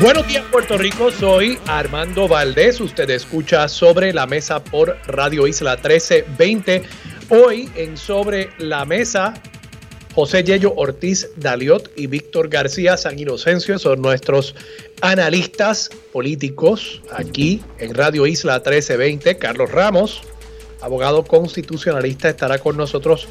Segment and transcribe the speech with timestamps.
[0.00, 5.74] Buenos días Puerto Rico, soy Armando Valdés, usted escucha sobre la mesa por Radio Isla
[5.74, 6.84] 1320.
[7.30, 9.34] Hoy en sobre la mesa,
[10.14, 14.54] José Yello Ortiz Daliot y Víctor García San Inocencio son nuestros
[15.00, 19.36] analistas políticos aquí en Radio Isla 1320.
[19.36, 20.22] Carlos Ramos,
[20.80, 23.26] abogado constitucionalista, estará con nosotros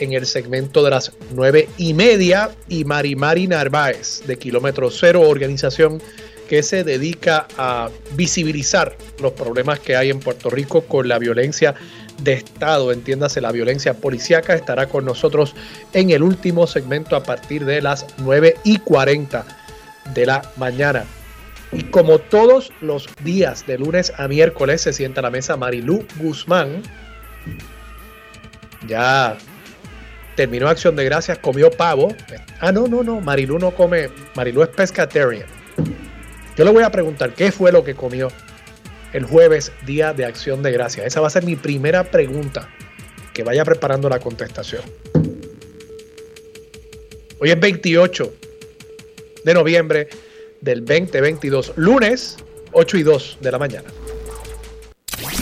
[0.00, 6.02] en el segmento de las nueve y media y Marimari Narváez de Kilómetro Cero, organización
[6.48, 11.76] que se dedica a visibilizar los problemas que hay en Puerto Rico con la violencia
[12.24, 15.54] de Estado, entiéndase la violencia policíaca, estará con nosotros
[15.92, 19.46] en el último segmento a partir de las nueve y 40
[20.12, 21.04] de la mañana.
[21.72, 26.04] Y como todos los días, de lunes a miércoles, se sienta a la mesa Marilú
[26.16, 26.82] Guzmán.
[28.88, 29.38] Ya
[30.40, 32.16] terminó Acción de Gracias, comió pavo.
[32.60, 35.44] Ah, no, no, no, Marilú no come, Marilú es pescatarian.
[36.56, 38.28] Yo le voy a preguntar qué fue lo que comió
[39.12, 41.06] el jueves, día de Acción de Gracias.
[41.06, 42.70] Esa va a ser mi primera pregunta.
[43.34, 44.80] Que vaya preparando la contestación.
[47.38, 48.32] Hoy es 28
[49.44, 50.08] de noviembre
[50.62, 52.38] del 2022, lunes
[52.72, 53.88] 8 y 2 de la mañana.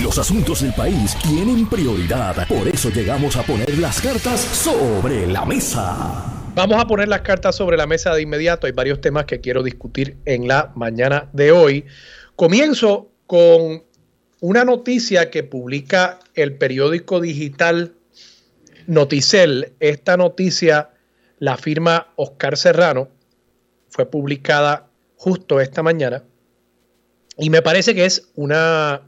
[0.02, 2.46] Los asuntos del país tienen prioridad.
[2.46, 6.24] Por eso llegamos a poner las cartas sobre la mesa.
[6.54, 8.68] Vamos a poner las cartas sobre la mesa de inmediato.
[8.68, 11.84] Hay varios temas que quiero discutir en la mañana de hoy.
[12.36, 13.82] Comienzo con
[14.40, 17.94] una noticia que publica el periódico digital
[18.86, 19.72] Noticel.
[19.80, 20.90] Esta noticia
[21.40, 23.08] la firma Oscar Serrano.
[23.90, 24.86] Fue publicada
[25.16, 26.22] justo esta mañana.
[27.36, 29.07] Y me parece que es una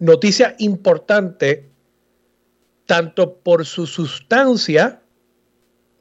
[0.00, 1.70] noticia importante
[2.86, 5.00] tanto por su sustancia,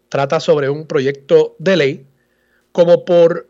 [0.10, 2.08] trata sobre un proyecto de ley,
[2.72, 3.48] como por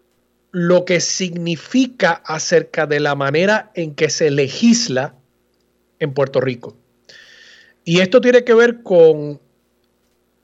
[0.51, 5.15] lo que significa acerca de la manera en que se legisla
[5.99, 6.75] en Puerto Rico.
[7.85, 9.39] Y esto tiene que ver con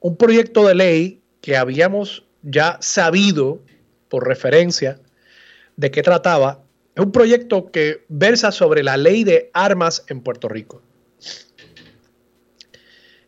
[0.00, 3.60] un proyecto de ley que habíamos ya sabido
[4.08, 5.00] por referencia
[5.76, 6.65] de qué trataba
[6.96, 10.80] es un proyecto que versa sobre la ley de armas en Puerto Rico.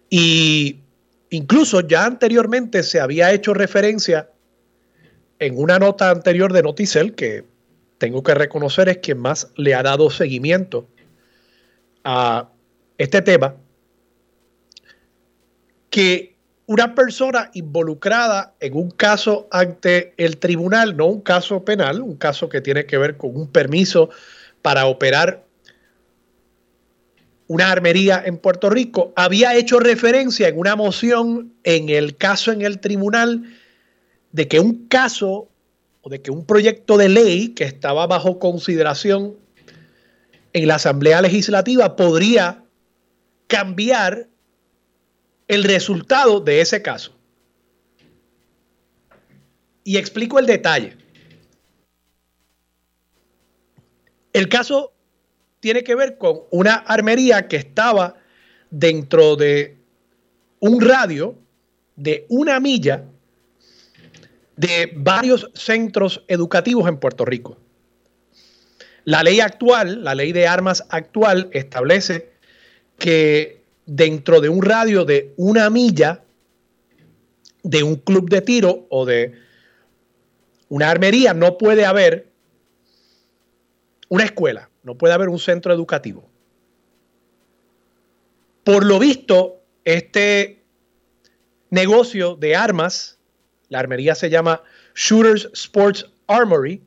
[0.08, 0.80] Y
[1.28, 4.30] incluso ya anteriormente se había hecho referencia
[5.38, 7.44] en una nota anterior de Noticel, que
[7.98, 10.88] tengo que reconocer es quien más le ha dado seguimiento
[12.04, 12.50] a
[12.96, 13.54] este tema,
[15.90, 16.37] que
[16.68, 22.50] una persona involucrada en un caso ante el tribunal, no un caso penal, un caso
[22.50, 24.10] que tiene que ver con un permiso
[24.60, 25.46] para operar
[27.46, 32.60] una armería en Puerto Rico, había hecho referencia en una moción en el caso en
[32.60, 33.44] el tribunal
[34.32, 35.48] de que un caso
[36.02, 39.36] o de que un proyecto de ley que estaba bajo consideración
[40.52, 42.62] en la Asamblea Legislativa podría
[43.46, 44.28] cambiar
[45.48, 47.14] el resultado de ese caso.
[49.82, 50.96] Y explico el detalle.
[54.32, 54.92] El caso
[55.60, 58.16] tiene que ver con una armería que estaba
[58.70, 59.78] dentro de
[60.60, 61.36] un radio
[61.96, 63.04] de una milla
[64.56, 67.56] de varios centros educativos en Puerto Rico.
[69.04, 72.32] La ley actual, la ley de armas actual, establece
[72.98, 73.57] que
[73.88, 76.22] dentro de un radio de una milla
[77.62, 79.32] de un club de tiro o de
[80.68, 82.28] una armería no puede haber
[84.10, 86.28] una escuela, no puede haber un centro educativo.
[88.62, 90.62] Por lo visto, este
[91.70, 93.18] negocio de armas,
[93.70, 94.62] la armería se llama
[94.94, 96.82] Shooters Sports Armory,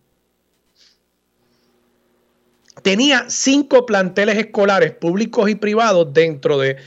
[2.82, 6.78] tenía cinco planteles escolares públicos y privados dentro de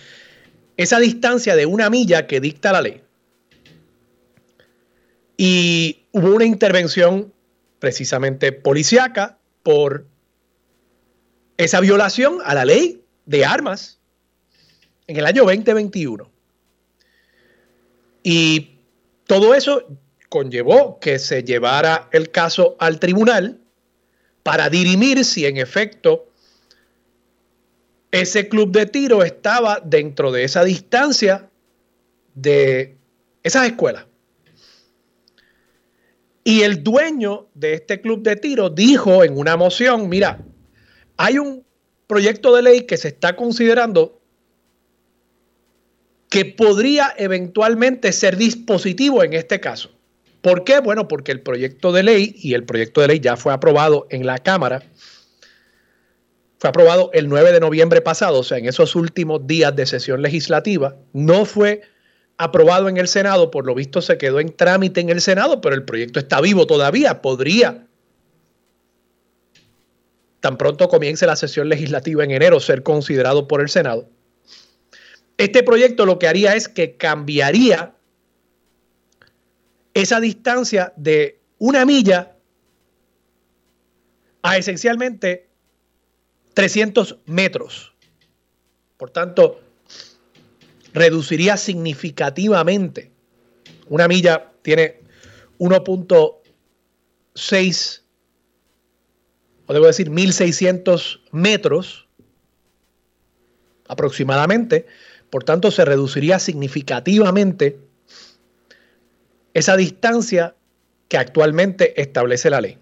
[0.76, 3.02] esa distancia de una milla que dicta la ley.
[5.36, 7.32] Y hubo una intervención
[7.78, 10.06] precisamente policíaca por
[11.56, 13.98] esa violación a la ley de armas
[15.06, 16.30] en el año 2021.
[18.22, 18.78] Y
[19.26, 19.86] todo eso
[20.28, 23.60] conllevó que se llevara el caso al tribunal
[24.44, 26.28] para dirimir si en efecto
[28.12, 31.50] ese club de tiro estaba dentro de esa distancia
[32.34, 32.96] de
[33.42, 34.06] esas escuelas.
[36.44, 40.44] Y el dueño de este club de tiro dijo en una moción, mira,
[41.16, 41.64] hay un
[42.06, 44.20] proyecto de ley que se está considerando
[46.28, 49.93] que podría eventualmente ser dispositivo en este caso.
[50.44, 50.80] ¿Por qué?
[50.80, 54.26] Bueno, porque el proyecto de ley, y el proyecto de ley ya fue aprobado en
[54.26, 54.82] la Cámara,
[56.58, 60.20] fue aprobado el 9 de noviembre pasado, o sea, en esos últimos días de sesión
[60.20, 61.80] legislativa, no fue
[62.36, 65.74] aprobado en el Senado, por lo visto se quedó en trámite en el Senado, pero
[65.74, 67.86] el proyecto está vivo todavía, podría,
[70.40, 74.10] tan pronto comience la sesión legislativa en enero, ser considerado por el Senado.
[75.38, 77.93] Este proyecto lo que haría es que cambiaría
[79.94, 82.36] esa distancia de una milla
[84.42, 85.48] a esencialmente
[86.52, 87.94] 300 metros.
[88.96, 89.60] Por tanto,
[90.92, 93.12] reduciría significativamente.
[93.88, 95.00] Una milla tiene
[95.58, 98.02] 1.6,
[99.66, 102.08] o debo decir 1.600 metros
[103.88, 104.86] aproximadamente.
[105.30, 107.78] Por tanto, se reduciría significativamente
[109.54, 110.54] esa distancia
[111.08, 112.78] que actualmente establece la ley.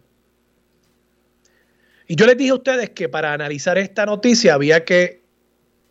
[2.08, 5.22] Y yo les dije a ustedes que para analizar esta noticia había que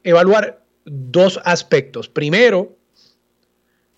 [0.03, 2.09] evaluar dos aspectos.
[2.09, 2.77] Primero,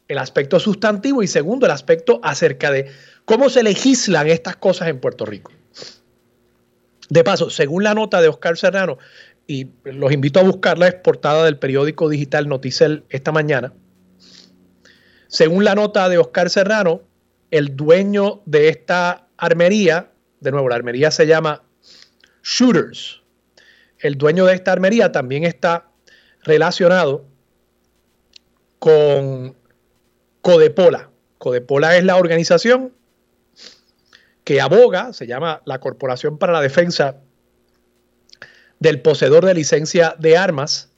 [0.07, 2.91] el aspecto sustantivo y segundo, el aspecto acerca de
[3.25, 5.51] cómo se legislan estas cosas en Puerto Rico.
[7.09, 8.97] De paso, según la nota de Oscar Serrano,
[9.45, 13.73] y los invito a buscarla, es portada del periódico digital Noticel esta mañana.
[15.33, 17.01] Según la nota de Oscar Serrano,
[17.49, 21.63] el dueño de esta armería, de nuevo, la armería se llama
[22.43, 23.23] Shooters.
[23.97, 25.89] El dueño de esta armería también está
[26.43, 27.25] relacionado
[28.77, 29.57] con
[30.41, 31.09] Codepola.
[31.39, 32.93] Codepola es la organización
[34.43, 37.21] que aboga, se llama la Corporación para la Defensa
[38.77, 40.91] del poseedor de licencia de armas,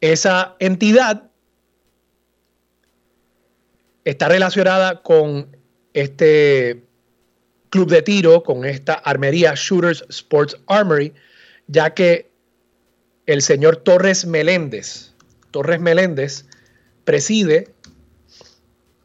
[0.00, 1.30] esa entidad
[4.04, 5.56] está relacionada con
[5.92, 6.84] este
[7.70, 11.12] club de tiro, con esta armería Shooters Sports Armory,
[11.66, 12.30] ya que
[13.26, 15.14] el señor Torres Meléndez,
[15.50, 16.46] Torres Meléndez
[17.04, 17.74] preside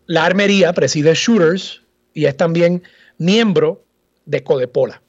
[0.05, 1.81] la armería, preside Shooters
[2.13, 2.83] y es también
[3.17, 3.83] miembro
[4.25, 5.01] de Codepola.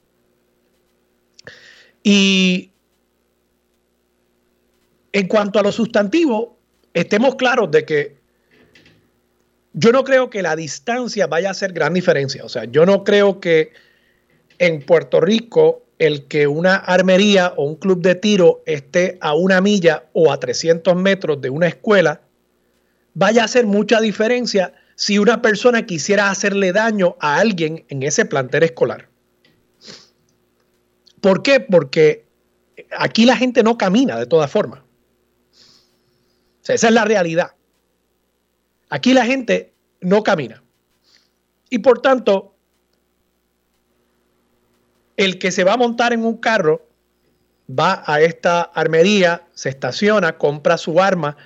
[2.03, 2.71] Y
[5.11, 6.57] en cuanto a lo sustantivo,
[6.93, 8.20] estemos claros de que
[9.73, 12.43] yo no creo que la distancia vaya a hacer gran diferencia.
[12.43, 13.71] O sea, yo no creo que
[14.59, 19.61] en Puerto Rico el que una armería o un club de tiro esté a una
[19.61, 22.21] milla o a 300 metros de una escuela
[23.13, 28.25] vaya a hacer mucha diferencia si una persona quisiera hacerle daño a alguien en ese
[28.25, 29.09] plantel escolar.
[31.21, 31.59] ¿Por qué?
[31.59, 32.25] Porque
[32.97, 34.81] aquí la gente no camina de todas formas.
[34.81, 37.51] O sea, esa es la realidad.
[38.91, 40.61] Aquí la gente no camina.
[41.69, 42.53] Y por tanto,
[45.17, 46.85] el que se va a montar en un carro
[47.67, 51.37] va a esta armería, se estaciona, compra su arma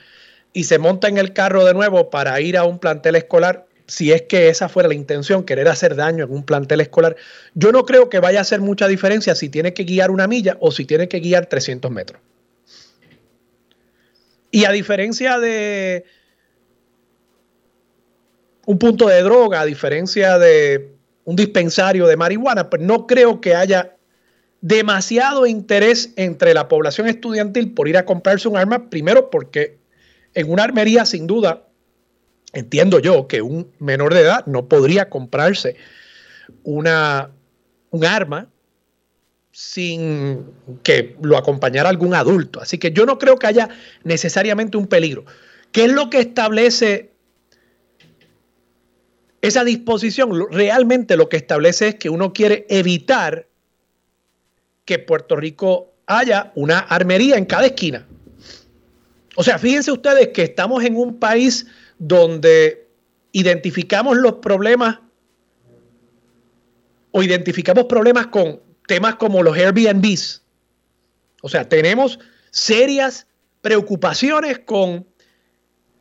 [0.51, 4.12] y se monta en el carro de nuevo para ir a un plantel escolar si
[4.12, 7.15] es que esa fuera la intención, querer hacer daño en un plantel escolar,
[7.53, 10.58] yo no creo que vaya a hacer mucha diferencia si tiene que guiar una milla
[10.60, 12.20] o si tiene que guiar 300 metros.
[14.50, 16.05] Y a diferencia de
[18.65, 23.55] un punto de droga, a diferencia de un dispensario de marihuana, pues no creo que
[23.55, 23.95] haya
[24.62, 29.77] demasiado interés entre la población estudiantil por ir a comprarse un arma, primero porque
[30.34, 31.67] en una armería sin duda
[32.53, 35.75] entiendo yo que un menor de edad no podría comprarse
[36.63, 37.29] una,
[37.91, 38.48] un arma
[39.51, 40.45] sin
[40.84, 42.62] que lo acompañara algún adulto.
[42.62, 43.69] Así que yo no creo que haya
[44.03, 45.25] necesariamente un peligro.
[45.72, 47.12] ¿Qué es lo que establece
[49.48, 50.48] esa disposición?
[50.52, 53.48] Realmente lo que establece es que uno quiere evitar
[54.86, 58.08] que Puerto Rico haya una armería en cada esquina.
[59.36, 61.66] O sea, fíjense ustedes que estamos en un país
[61.98, 62.88] donde
[63.32, 65.00] identificamos los problemas
[67.12, 70.44] o identificamos problemas con temas como los Airbnbs.
[71.42, 72.20] O sea, tenemos
[72.52, 73.28] serias
[73.62, 75.06] preocupaciones con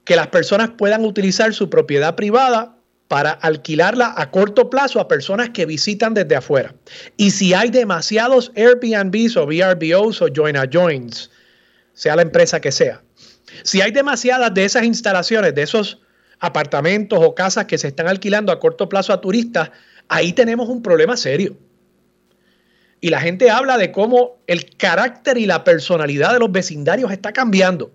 [0.05, 2.74] que las personas puedan utilizar su propiedad privada
[3.09, 6.75] para alquilarla a corto plazo a personas que visitan desde afuera.
[7.17, 11.31] Y si hay demasiados Airbnbs o VRBOs o Join a Joins,
[11.93, 13.03] sea la empresa que sea,
[13.63, 16.01] si hay demasiadas de esas instalaciones, de esos
[16.41, 19.71] apartamentos o casas que se están alquilando a corto plazo a turistas,
[20.09, 21.57] ahí tenemos un problema serio.
[23.01, 27.33] Y la gente habla de cómo el carácter y la personalidad de los vecindarios está
[27.33, 27.93] cambiando.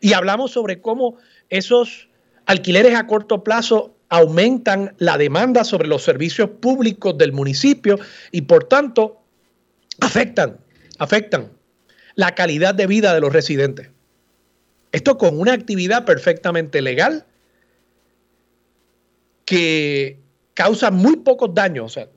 [0.00, 2.05] Y hablamos sobre cómo esos
[2.46, 7.98] alquileres a corto plazo aumentan la demanda sobre los servicios públicos del municipio
[8.30, 9.20] y por tanto
[10.00, 10.58] afectan,
[10.98, 11.50] afectan
[12.14, 13.90] la calidad de vida de los residentes.
[14.92, 17.26] Esto con una actividad perfectamente legal
[19.44, 20.18] que
[20.54, 21.84] causa muy pocos daños.
[21.84, 22.08] O sea,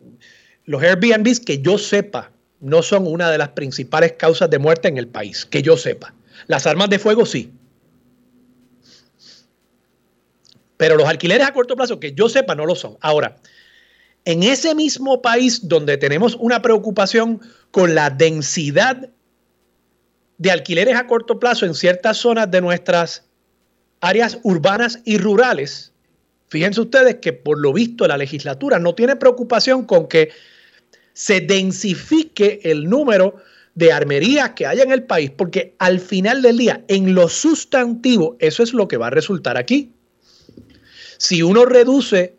[0.65, 4.97] los Airbnbs que yo sepa no son una de las principales causas de muerte en
[4.97, 6.13] el país, que yo sepa.
[6.47, 7.51] Las armas de fuego sí.
[10.79, 12.95] Pero los alquileres a corto plazo, que yo sepa, no lo son.
[13.01, 13.35] Ahora,
[14.23, 19.09] en ese mismo país donde tenemos una preocupación con la densidad
[20.37, 23.25] de alquileres a corto plazo en ciertas zonas de nuestras
[23.99, 25.91] áreas urbanas y rurales,
[26.47, 30.29] fíjense ustedes que por lo visto la legislatura no tiene preocupación con que
[31.11, 33.35] se densifique el número
[33.75, 38.37] de armerías que haya en el país, porque al final del día, en lo sustantivo,
[38.39, 39.91] eso es lo que va a resultar aquí.
[41.19, 42.37] Si uno reduce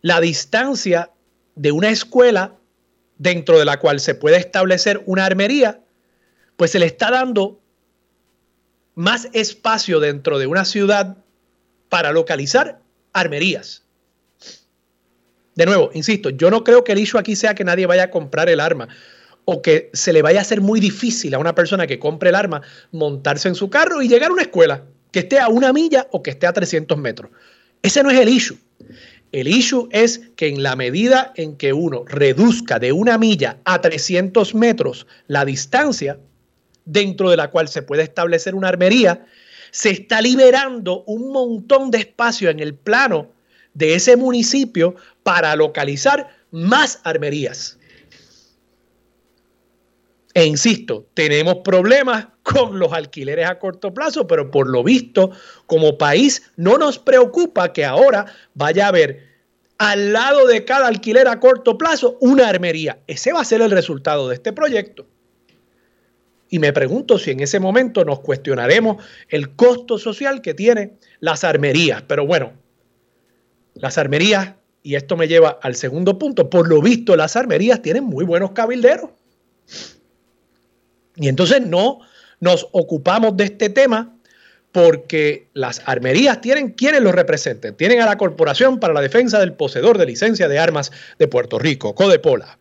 [0.00, 1.10] la distancia
[1.54, 2.56] de una escuela
[3.18, 5.80] dentro de la cual se puede establecer una armería,
[6.56, 7.60] pues se le está dando
[8.94, 11.18] más espacio dentro de una ciudad
[11.90, 12.80] para localizar
[13.12, 13.82] armerías.
[15.54, 18.10] De nuevo, insisto, yo no creo que el issue aquí sea que nadie vaya a
[18.10, 18.88] comprar el arma
[19.44, 22.34] o que se le vaya a hacer muy difícil a una persona que compre el
[22.34, 22.62] arma
[22.92, 26.22] montarse en su carro y llegar a una escuela que esté a una milla o
[26.22, 27.30] que esté a 300 metros.
[27.84, 28.56] Ese no es el issue.
[29.30, 33.82] El issue es que en la medida en que uno reduzca de una milla a
[33.82, 36.18] 300 metros la distancia,
[36.86, 39.26] dentro de la cual se puede establecer una armería,
[39.70, 43.32] se está liberando un montón de espacio en el plano
[43.74, 47.78] de ese municipio para localizar más armerías.
[50.34, 55.30] E insisto, tenemos problemas con los alquileres a corto plazo, pero por lo visto,
[55.66, 59.34] como país, no nos preocupa que ahora vaya a haber
[59.78, 62.98] al lado de cada alquiler a corto plazo una armería.
[63.06, 65.06] Ese va a ser el resultado de este proyecto.
[66.48, 71.44] Y me pregunto si en ese momento nos cuestionaremos el costo social que tienen las
[71.44, 72.02] armerías.
[72.02, 72.52] Pero bueno,
[73.74, 78.04] las armerías, y esto me lleva al segundo punto, por lo visto las armerías tienen
[78.04, 79.10] muy buenos cabilderos.
[81.16, 82.00] Y entonces no
[82.40, 84.16] nos ocupamos de este tema
[84.72, 87.76] porque las armerías tienen quienes los representen.
[87.76, 91.60] Tienen a la Corporación para la Defensa del Poseedor de Licencia de Armas de Puerto
[91.60, 92.58] Rico, Codepola.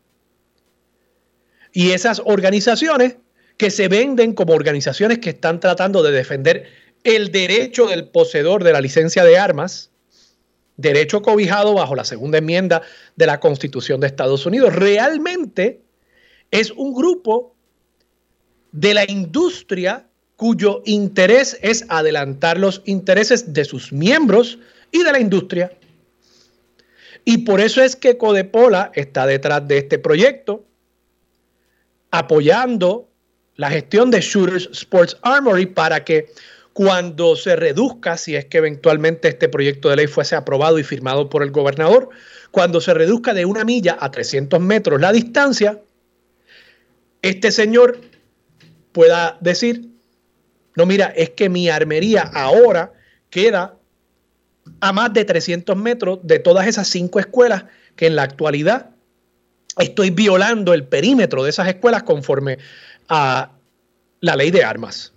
[1.71, 3.17] Y esas organizaciones
[3.57, 6.67] que se venden como organizaciones que están tratando de defender
[7.03, 9.91] el derecho del poseedor de la licencia de armas,
[10.77, 12.83] derecho cobijado bajo la segunda enmienda
[13.15, 14.75] de la Constitución de Estados Unidos.
[14.75, 15.81] Realmente
[16.51, 17.52] es un grupo
[18.73, 24.59] de la industria cuyo interés es adelantar los intereses de sus miembros
[24.91, 25.71] y de la industria.
[27.23, 30.65] Y por eso es que Codepola está detrás de este proyecto,
[32.11, 33.07] apoyando
[33.55, 36.27] la gestión de Shooters Sports Armory para que
[36.73, 41.29] cuando se reduzca, si es que eventualmente este proyecto de ley fuese aprobado y firmado
[41.29, 42.09] por el gobernador,
[42.49, 45.79] cuando se reduzca de una milla a 300 metros la distancia,
[47.21, 47.99] este señor
[48.93, 49.89] pueda decir,
[50.75, 52.93] no, mira, es que mi armería ahora
[53.29, 53.75] queda
[54.79, 58.91] a más de 300 metros de todas esas cinco escuelas que en la actualidad
[59.77, 62.59] estoy violando el perímetro de esas escuelas conforme
[63.09, 63.51] a
[64.21, 65.11] la ley de armas.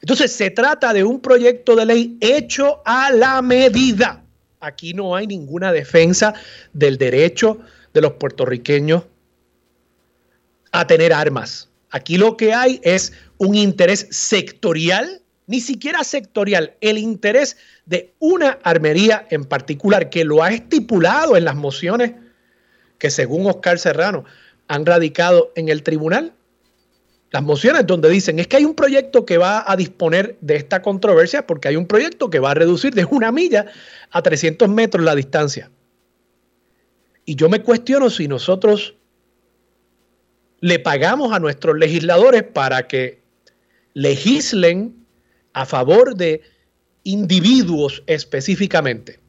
[0.00, 4.22] Entonces, se trata de un proyecto de ley hecho a la medida.
[4.60, 6.34] Aquí no hay ninguna defensa
[6.72, 7.58] del derecho
[7.92, 9.04] de los puertorriqueños
[10.70, 11.70] a tener armas.
[11.90, 18.58] Aquí lo que hay es un interés sectorial, ni siquiera sectorial, el interés de una
[18.62, 22.12] armería en particular que lo ha estipulado en las mociones
[22.98, 24.24] que según Oscar Serrano
[24.68, 26.32] han radicado en el tribunal
[27.36, 30.80] las mociones donde dicen es que hay un proyecto que va a disponer de esta
[30.80, 33.66] controversia porque hay un proyecto que va a reducir de una milla
[34.10, 35.70] a 300 metros la distancia.
[37.24, 38.94] Y yo me cuestiono si nosotros
[40.60, 43.22] le pagamos a nuestros legisladores para que
[43.94, 44.94] legislen
[45.52, 46.42] a favor de
[47.04, 49.20] individuos específicamente.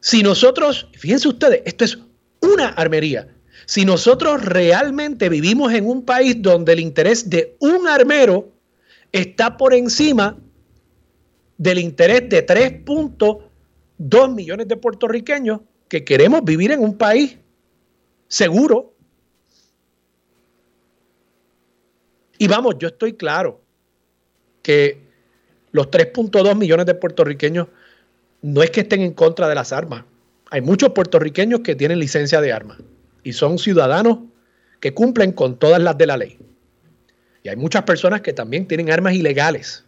[0.00, 1.98] Si nosotros, fíjense ustedes, esto es
[2.40, 3.28] una armería.
[3.66, 8.52] Si nosotros realmente vivimos en un país donde el interés de un armero
[9.12, 10.36] está por encima
[11.58, 17.38] del interés de 3.2 millones de puertorriqueños que queremos vivir en un país
[18.26, 18.91] seguro.
[22.42, 23.60] Y vamos, yo estoy claro
[24.64, 25.00] que
[25.70, 27.68] los 3.2 millones de puertorriqueños
[28.40, 30.02] no es que estén en contra de las armas.
[30.50, 32.78] Hay muchos puertorriqueños que tienen licencia de armas
[33.22, 34.18] y son ciudadanos
[34.80, 36.36] que cumplen con todas las de la ley.
[37.44, 39.84] Y hay muchas personas que también tienen armas ilegales.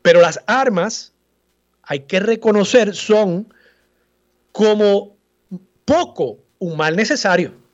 [0.00, 1.12] Pero las armas,
[1.82, 3.52] hay que reconocer, son
[4.50, 5.14] como
[5.84, 7.65] poco un mal necesario.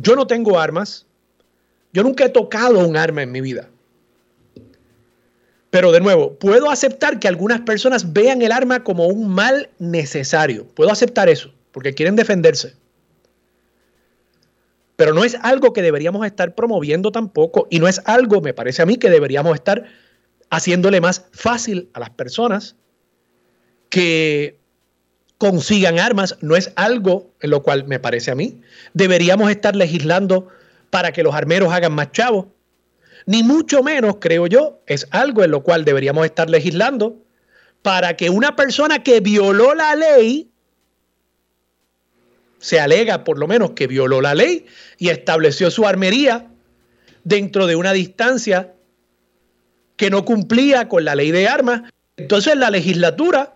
[0.00, 1.06] Yo no tengo armas.
[1.92, 3.68] Yo nunca he tocado un arma en mi vida.
[5.70, 10.66] Pero de nuevo, puedo aceptar que algunas personas vean el arma como un mal necesario.
[10.68, 12.74] Puedo aceptar eso, porque quieren defenderse.
[14.96, 18.82] Pero no es algo que deberíamos estar promoviendo tampoco y no es algo, me parece
[18.82, 19.84] a mí, que deberíamos estar
[20.50, 22.76] haciéndole más fácil a las personas
[23.90, 24.57] que
[25.38, 26.36] consigan armas.
[26.40, 28.60] No es algo en lo cual, me parece a mí,
[28.92, 30.48] deberíamos estar legislando
[30.90, 32.46] para que los armeros hagan más chavos
[33.28, 37.18] ni mucho menos, creo yo, es algo en lo cual deberíamos estar legislando
[37.82, 40.50] para que una persona que violó la ley,
[42.58, 44.64] se alega por lo menos que violó la ley
[44.96, 46.46] y estableció su armería
[47.22, 48.72] dentro de una distancia
[49.98, 51.82] que no cumplía con la ley de armas,
[52.16, 53.54] entonces la legislatura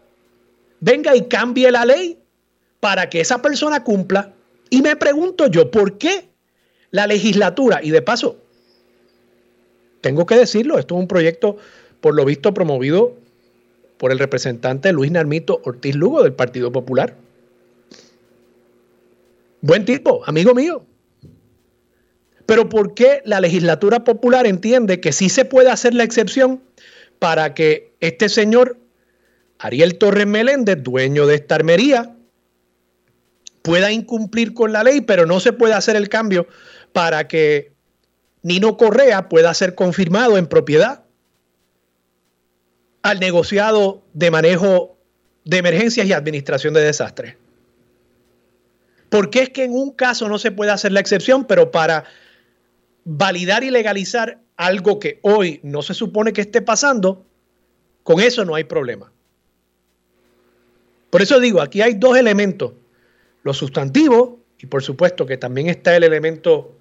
[0.83, 2.19] venga y cambie la ley
[2.81, 4.35] para que esa persona cumpla.
[4.69, 6.29] Y me pregunto yo, ¿por qué
[6.91, 8.37] la legislatura, y de paso,
[10.01, 11.57] tengo que decirlo, esto es un proyecto,
[12.01, 13.15] por lo visto, promovido
[13.97, 17.17] por el representante Luis Narmito Ortiz Lugo del Partido Popular.
[19.61, 20.85] Buen tipo, amigo mío.
[22.47, 26.61] Pero ¿por qué la legislatura popular entiende que sí se puede hacer la excepción
[27.21, 28.82] para que este señor
[29.63, 32.17] Ariel Torres Meléndez, dueño de esta armería,
[33.63, 36.49] pueda incumplir con la ley, pero no se puede hacer el cambio
[36.93, 37.73] para que
[38.43, 41.05] Nino Correa pueda ser confirmado en propiedad
[43.03, 44.99] al negociado de manejo
[45.45, 47.37] de emergencias y administración de desastres.
[49.11, 52.03] ¿Por qué es que en un caso no se puede hacer la excepción, pero para
[53.05, 57.25] validar y legalizar algo que hoy no se supone que esté pasando,
[58.03, 59.13] con eso no hay problema?
[61.13, 62.73] Por eso digo, aquí hay dos elementos,
[63.43, 66.75] los sustantivos y por supuesto que también está el elemento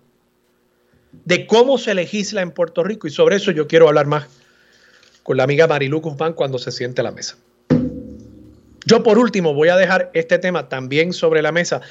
[1.25, 4.29] de cómo se legisla en Puerto Rico y sobre eso yo quiero hablar más
[5.23, 7.35] con la amiga Marilu Guzmán cuando se siente a la mesa.
[8.85, 11.81] Yo por último voy a dejar este tema también sobre la mesa.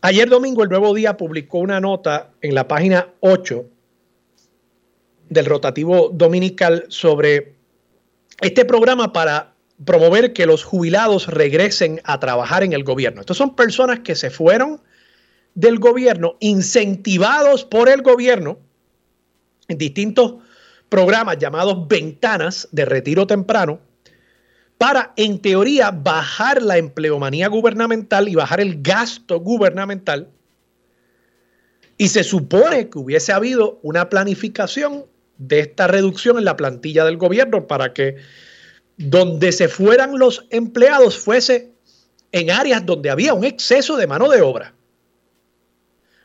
[0.00, 3.64] Ayer domingo el Nuevo Día publicó una nota en la página 8
[5.28, 7.54] del rotativo dominical sobre
[8.40, 9.51] este programa para
[9.84, 13.20] promover que los jubilados regresen a trabajar en el gobierno.
[13.20, 14.80] Estos son personas que se fueron
[15.54, 18.58] del gobierno, incentivados por el gobierno
[19.68, 20.34] en distintos
[20.88, 23.80] programas llamados ventanas de retiro temprano,
[24.78, 30.28] para, en teoría, bajar la empleomanía gubernamental y bajar el gasto gubernamental.
[31.96, 35.06] Y se supone que hubiese habido una planificación
[35.38, 38.16] de esta reducción en la plantilla del gobierno para que
[39.02, 41.72] donde se fueran los empleados fuese
[42.30, 44.74] en áreas donde había un exceso de mano de obra.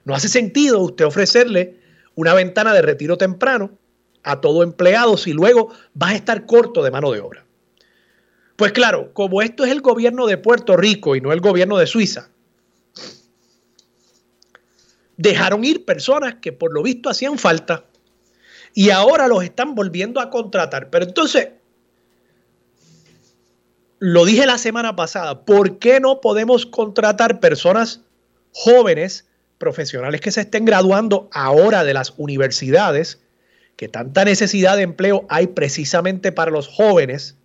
[0.05, 1.79] No hace sentido usted ofrecerle
[2.13, 3.71] una ventana de retiro temprano
[4.23, 7.45] a todo empleado si luego vas a estar corto de mano de obra.
[8.55, 11.87] Pues claro, como esto es el gobierno de Puerto Rico y no el gobierno de
[11.87, 12.29] Suiza,
[15.15, 17.85] dejaron ir personas que por lo visto hacían falta
[18.73, 20.91] y ahora los están volviendo a contratar.
[20.91, 21.49] Pero entonces,
[23.99, 28.01] lo dije la semana pasada, ¿por qué no podemos contratar personas
[28.51, 29.25] jóvenes
[29.57, 33.19] profesionales que se estén graduando ahora de las universidades,
[33.75, 37.35] que tanta necesidad de empleo hay precisamente para los jóvenes,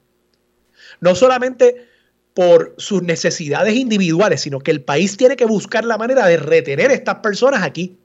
[1.01, 1.89] no solamente
[2.35, 6.91] por sus necesidades individuales, sino que el país tiene que buscar la manera de retener
[6.91, 7.99] a estas personas aquí.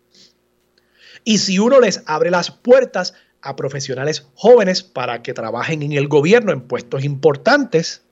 [1.23, 6.07] Y si uno les abre las puertas a profesionales jóvenes para que trabajen en el
[6.07, 8.03] gobierno en puestos importantes,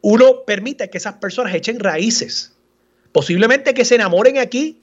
[0.00, 2.54] uno permite que esas personas echen raíces
[3.14, 4.82] Posiblemente que se enamoren aquí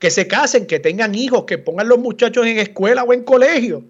[0.00, 3.84] que se casen, que tengan hijos, que pongan los muchachos en escuela o en colegio.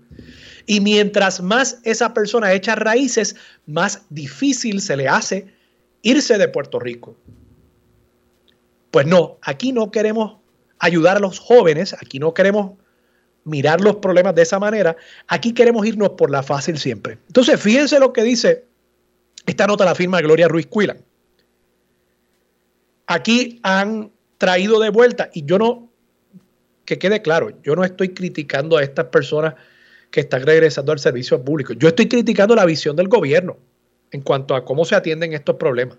[0.66, 3.36] Y mientras más esa persona echa raíces,
[3.66, 5.46] más difícil se le hace
[6.02, 7.16] irse de Puerto Rico.
[8.90, 10.38] Pues no, aquí no queremos
[10.80, 12.72] ayudar a los jóvenes, aquí no queremos
[13.44, 14.96] mirar los problemas de esa manera,
[15.28, 17.18] aquí queremos irnos por la fácil siempre.
[17.28, 18.64] Entonces, fíjense lo que dice
[19.46, 21.04] esta nota la firma Gloria Ruiz Cuilan.
[23.06, 25.90] Aquí han traído de vuelta, y yo no,
[26.84, 29.54] que quede claro, yo no estoy criticando a estas personas
[30.10, 31.72] que están regresando al servicio público.
[31.72, 33.58] Yo estoy criticando la visión del gobierno
[34.10, 35.98] en cuanto a cómo se atienden estos problemas.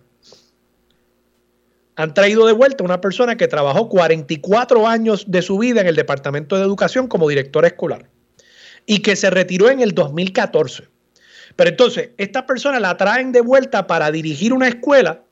[1.96, 5.96] Han traído de vuelta una persona que trabajó 44 años de su vida en el
[5.96, 8.10] Departamento de Educación como directora escolar
[8.86, 10.88] y que se retiró en el 2014.
[11.56, 15.24] Pero entonces, esta persona la traen de vuelta para dirigir una escuela,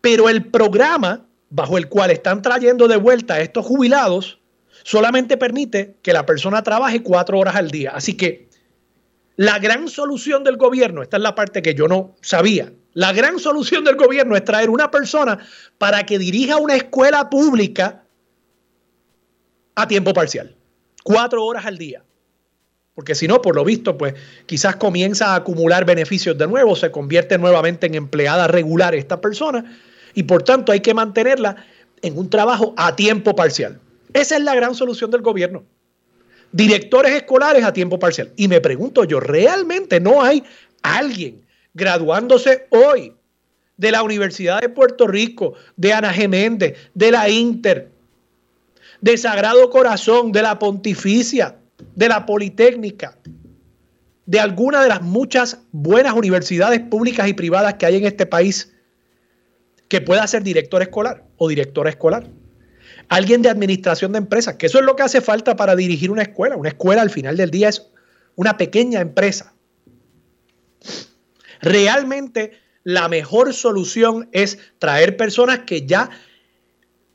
[0.00, 4.40] pero el programa bajo el cual están trayendo de vuelta a estos jubilados
[4.82, 7.92] solamente permite que la persona trabaje cuatro horas al día.
[7.94, 8.48] Así que
[9.36, 13.38] la gran solución del gobierno, esta es la parte que yo no sabía, la gran
[13.38, 15.38] solución del gobierno es traer una persona
[15.76, 18.04] para que dirija una escuela pública
[19.74, 20.56] a tiempo parcial,
[21.04, 22.05] cuatro horas al día.
[22.96, 24.14] Porque si no, por lo visto, pues
[24.46, 29.78] quizás comienza a acumular beneficios de nuevo, se convierte nuevamente en empleada regular esta persona
[30.14, 31.56] y por tanto hay que mantenerla
[32.00, 33.78] en un trabajo a tiempo parcial.
[34.14, 35.62] Esa es la gran solución del gobierno.
[36.52, 38.32] Directores escolares a tiempo parcial.
[38.34, 40.42] Y me pregunto yo, ¿realmente no hay
[40.80, 43.12] alguien graduándose hoy
[43.76, 47.90] de la Universidad de Puerto Rico, de Ana Geméndez, de la Inter,
[49.02, 51.56] de Sagrado Corazón, de la Pontificia,
[51.94, 53.18] de la Politécnica,
[54.26, 58.72] de alguna de las muchas buenas universidades públicas y privadas que hay en este país
[59.88, 62.28] que pueda ser director escolar o directora escolar?
[63.08, 66.22] alguien de administración de empresas, que eso es lo que hace falta para dirigir una
[66.22, 66.56] escuela.
[66.56, 67.88] Una escuela al final del día es
[68.34, 69.54] una pequeña empresa.
[71.60, 72.52] Realmente
[72.84, 76.10] la mejor solución es traer personas que ya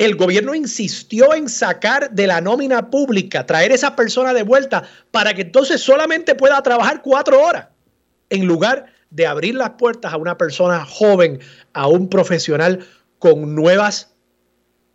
[0.02, 5.36] el gobierno insistió en sacar de la nómina pública, traer esa persona de vuelta para
[5.36, 7.68] que entonces solamente pueda trabajar cuatro horas,
[8.32, 11.40] en lugar de abrir las puertas a una persona joven,
[11.74, 12.84] a un profesional
[13.20, 14.12] con nuevas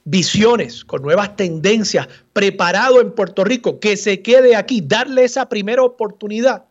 [0.02, 5.84] visiones, con nuevas tendencias, preparado en Puerto Rico, que se quede aquí, darle esa primera
[5.84, 6.64] oportunidad.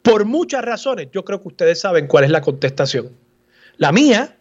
[0.00, 3.10] Por muchas razones, yo creo que ustedes saben cuál es la contestación.
[3.76, 4.38] La mía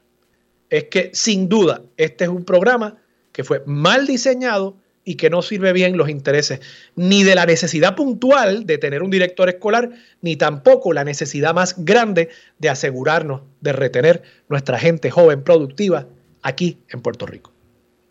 [0.71, 2.97] es que sin duda este es un programa
[3.31, 6.62] que fue mal diseñado y que no sirve bien los intereses
[6.95, 11.75] ni de la necesidad puntual de tener un director escolar, ni tampoco la necesidad más
[11.77, 12.29] grande
[12.60, 16.07] de asegurarnos de retener nuestra gente joven, productiva
[16.41, 17.51] aquí en Puerto Rico.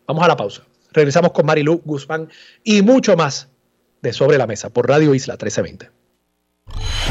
[0.06, 0.64] Vamos a la pausa.
[0.92, 2.28] Regresamos con Marilu Guzmán
[2.64, 3.48] y mucho más
[4.02, 5.99] de Sobre la Mesa por Radio Isla 1320.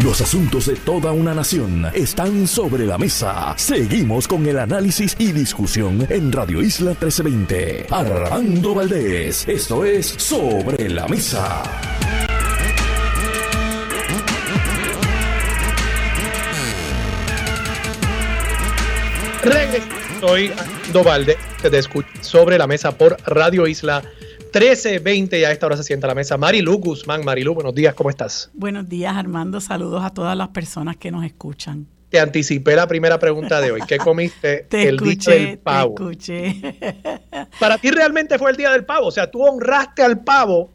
[0.03, 3.53] Los asuntos de toda una nación están sobre la mesa.
[3.57, 7.87] Seguimos con el análisis y discusión en Radio Isla 1320.
[7.89, 11.63] Armando Valdés, esto es Sobre la Mesa.
[20.19, 20.51] Soy
[20.91, 25.83] Dovalde, te escucho sobre la mesa por Radio Isla 1320 y a esta hora se
[25.83, 27.23] sienta la mesa Marilu Guzmán.
[27.23, 28.49] Marilu, buenos días, ¿cómo estás?
[28.53, 29.61] Buenos días, Armando.
[29.61, 31.87] Saludos a todas las personas que nos escuchan.
[32.09, 33.81] Te anticipé la primera pregunta de hoy.
[33.87, 35.93] ¿Qué comiste el día del pavo?
[35.95, 36.75] Te escuché.
[37.59, 39.07] Para ti realmente fue el día del pavo.
[39.07, 40.71] O sea, tú honraste al pavo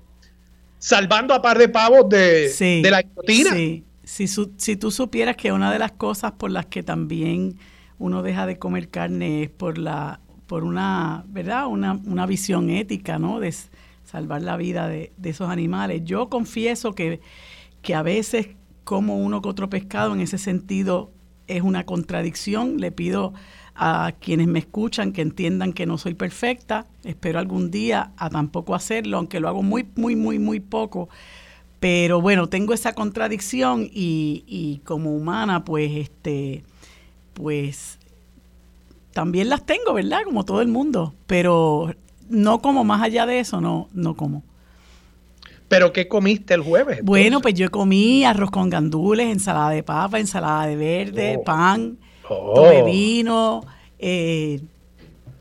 [0.79, 3.53] salvando a par de pavos de, de la guillotina.
[3.55, 3.85] Sí.
[4.05, 7.59] Si, si tú supieras que una de las cosas por las que también
[7.99, 11.67] uno deja de comer carne es por la por una, ¿verdad?
[11.67, 13.41] Una, una visión ética, ¿no?
[13.41, 13.55] De
[14.05, 16.03] salvar la vida de, esos animales.
[16.05, 17.21] Yo confieso que,
[17.83, 18.49] que a veces
[18.85, 21.11] como uno que otro pescado en ese sentido
[21.47, 22.79] es una contradicción.
[22.79, 23.33] Le pido
[23.75, 26.87] a quienes me escuchan que entiendan que no soy perfecta.
[27.03, 31.09] Espero algún día a tampoco hacerlo, aunque lo hago muy, muy, muy, muy poco.
[31.81, 36.65] Pero bueno, tengo esa contradicción y, y como humana, pues, este,
[37.35, 37.99] pues
[39.15, 40.25] también las tengo, ¿verdad?
[40.25, 41.95] Como todo el mundo, pero
[42.29, 44.43] no como más allá de eso, no, no como.
[45.69, 47.01] ¿Pero qué comiste el jueves?
[47.03, 51.45] Bueno, pues yo comí arroz con gandules, ensalada de papa, ensalada de verde, oh.
[51.45, 51.97] pan,
[52.29, 52.85] oh.
[52.85, 53.65] vino.
[53.99, 54.61] Eh,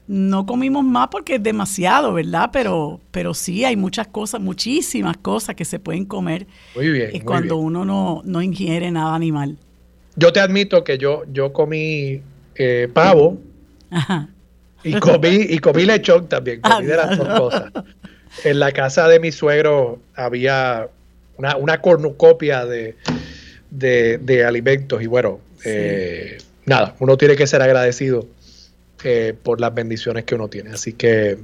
[0.08, 2.52] no comimos más porque es demasiado, ¿verdad?
[2.54, 7.24] Pero, pero sí hay muchas cosas, muchísimas cosas que se pueden comer muy bien, es
[7.24, 9.58] cuando uno no, no ingiere nada animal.
[10.16, 12.22] Yo te admito que yo, yo comí
[12.56, 13.40] eh, pavo
[14.84, 17.72] Y comí, y comí lechón también, comí de las dos cosas.
[18.44, 20.88] En la casa de mi suegro había
[21.38, 22.96] una, una cornucopia de,
[23.70, 28.28] de, alimentos y bueno, eh, nada, uno tiene que ser agradecido
[29.04, 30.72] eh, por las bendiciones que uno tiene.
[30.72, 31.38] Así que,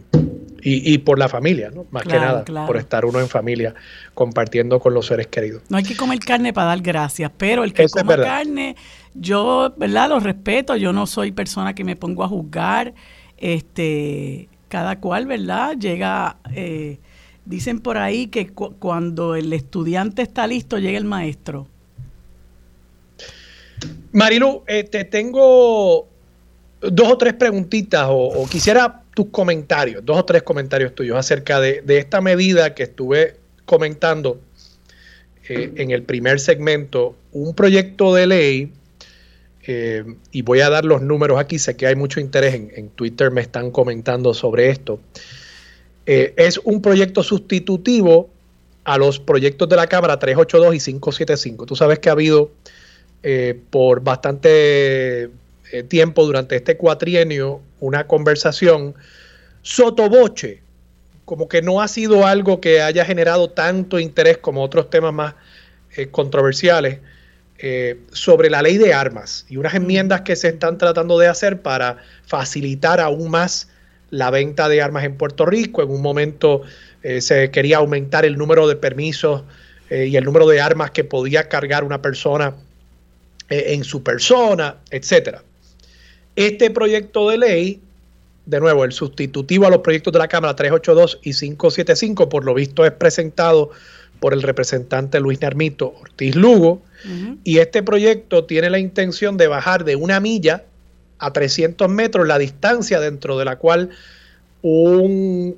[0.62, 1.86] y, por la familia, ¿no?
[1.92, 3.74] Más que nada, por estar uno en familia
[4.14, 5.64] compartiendo con los seres queridos.
[5.70, 8.76] No hay que comer carne para dar gracias, pero el que coma carne,
[9.20, 10.10] yo, ¿verdad?
[10.10, 12.94] Lo respeto, yo no soy persona que me pongo a juzgar,
[13.38, 15.78] este, cada cual, ¿verdad?
[15.78, 16.98] Llega, eh,
[17.46, 21.68] dicen por ahí que cuando el estudiante está listo, llega el maestro.
[24.12, 26.08] Marilu, eh, te tengo
[26.82, 31.84] dos o tres preguntitas o, quisiera tus comentarios, dos o tres comentarios tuyos acerca de,
[31.88, 34.40] esta medida que estuve comentando
[35.48, 38.72] eh, en el primer segmento, un proyecto de ley,
[39.66, 43.32] eh, y voy a dar los números aquí, sé que hay mucho interés en, Twitter,
[43.32, 45.00] me están comentando sobre esto,
[46.06, 48.32] es un proyecto sustitutivo
[48.90, 51.66] a los proyectos de la Cámara 382 y 575.
[51.68, 52.52] Tú sabes que ha habido
[53.22, 55.24] eh, por bastante
[55.72, 58.96] eh, tiempo durante este cuatrienio una conversación
[59.62, 60.62] sotoboche,
[61.26, 65.36] como que no ha sido algo que haya generado tanto interés como otros temas más
[67.62, 71.62] eh, sobre la ley de armas y unas enmiendas que se están tratando de hacer
[71.62, 73.70] para facilitar aún más
[74.10, 75.84] la venta de armas en Puerto Rico.
[75.84, 76.62] En un momento
[77.20, 79.44] se quería aumentar el número de permisos
[79.90, 82.56] y el número de armas que podía cargar una persona
[83.50, 85.44] eh, en su persona, etcétera.
[86.36, 87.82] Este proyecto de ley,
[88.46, 92.54] de nuevo, el sustitutivo a los proyectos de la Cámara 382 y 575, por lo
[92.54, 93.72] visto es presentado
[94.20, 96.82] por el representante Luis Narmito Ortiz Lugo,
[97.46, 100.66] y este proyecto tiene la intención de bajar de una milla
[101.18, 103.90] a 300 metros la distancia dentro de la cual
[104.62, 105.56] un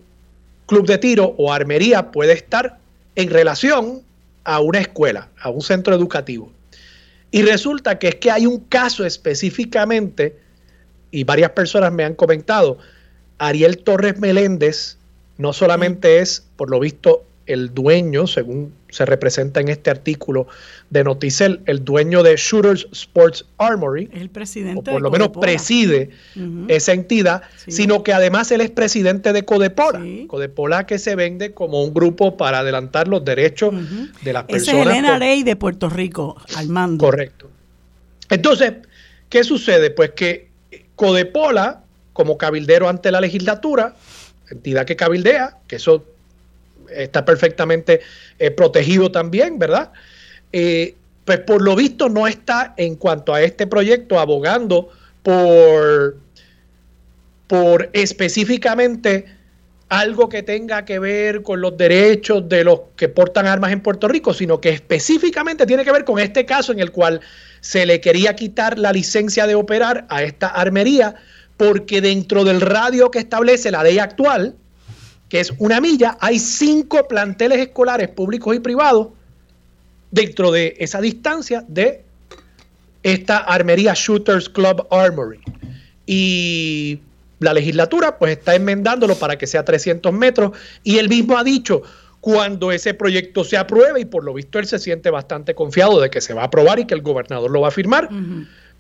[0.67, 2.77] club de tiro o armería puede estar
[3.15, 4.03] en relación
[4.43, 6.51] a una escuela, a un centro educativo.
[7.31, 10.37] Y resulta que es que hay un caso específicamente,
[11.09, 12.77] y varias personas me han comentado,
[13.37, 14.97] Ariel Torres Meléndez
[15.37, 20.47] no solamente es, por lo visto, el dueño, según se representa en este artículo
[20.89, 26.09] de Noticel, el dueño de Shooters Sports Armory, el presidente o por lo menos preside
[26.67, 31.83] esa entidad, sino que además él es presidente de Codepola, Codepola que se vende como
[31.83, 33.73] un grupo para adelantar los derechos
[34.23, 34.67] de las personas.
[34.67, 37.05] Ese es Elena Rey de Puerto Rico, al mando.
[37.05, 37.49] Correcto.
[38.29, 38.73] Entonces,
[39.29, 39.89] ¿qué sucede?
[39.91, 40.49] Pues que
[40.95, 43.95] Codepola, como cabildero ante la legislatura,
[44.49, 46.05] entidad que cabildea, que eso
[46.95, 48.01] está perfectamente
[48.39, 49.91] eh, protegido también, ¿verdad?
[50.51, 54.89] Eh, pues por lo visto no está en cuanto a este proyecto abogando
[55.23, 56.17] por,
[57.47, 59.25] por específicamente
[59.89, 64.07] algo que tenga que ver con los derechos de los que portan armas en Puerto
[64.07, 67.19] Rico, sino que específicamente tiene que ver con este caso en el cual
[67.59, 71.15] se le quería quitar la licencia de operar a esta armería
[71.57, 74.55] porque dentro del radio que establece la ley actual,
[75.31, 79.07] que es una milla, hay cinco planteles escolares públicos y privados
[80.11, 82.03] dentro de esa distancia de
[83.01, 85.39] esta armería Shooters Club Armory.
[86.05, 86.99] Y
[87.39, 90.51] la legislatura pues está enmendándolo para que sea 300 metros
[90.83, 91.81] y él mismo ha dicho
[92.19, 96.09] cuando ese proyecto se apruebe y por lo visto él se siente bastante confiado de
[96.09, 98.09] que se va a aprobar y que el gobernador lo va a firmar,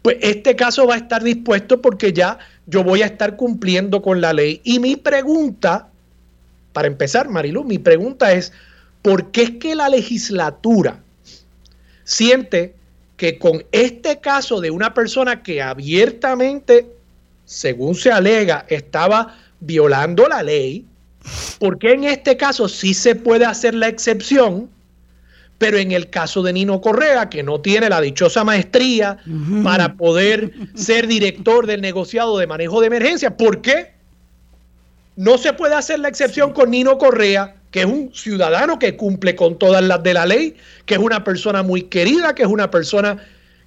[0.01, 4.19] pues este caso va a estar dispuesto porque ya yo voy a estar cumpliendo con
[4.19, 4.59] la ley.
[4.65, 5.90] Y mi pregunta
[6.73, 8.51] para empezar, Marilu, mi pregunta es,
[9.01, 11.01] ¿por qué es que la legislatura
[12.03, 12.75] siente
[13.17, 16.87] que con este caso de una persona que abiertamente,
[17.45, 20.85] según se alega, estaba violando la ley,
[21.59, 24.69] ¿por qué en este caso sí se puede hacer la excepción?
[25.59, 29.19] Pero en el caso de Nino Correa, que no tiene la dichosa maestría
[29.63, 33.93] para poder ser director del negociado de manejo de emergencia, ¿por qué?
[35.21, 39.35] No se puede hacer la excepción con Nino Correa, que es un ciudadano que cumple
[39.35, 40.55] con todas las de la ley,
[40.87, 43.17] que es una persona muy querida, que es una persona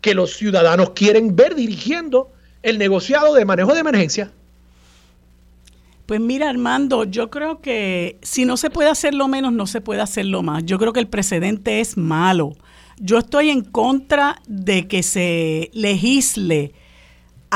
[0.01, 2.33] que los ciudadanos quieren ver dirigiendo
[2.65, 4.33] el negociado de manejo de emergencia.
[6.07, 9.81] Pues mira, Armando, yo creo que si no se puede hacer lo menos, no se
[9.81, 10.65] puede hacer lo más.
[10.65, 12.57] Yo creo que el precedente es malo.
[12.99, 16.73] Yo estoy en contra de que se legisle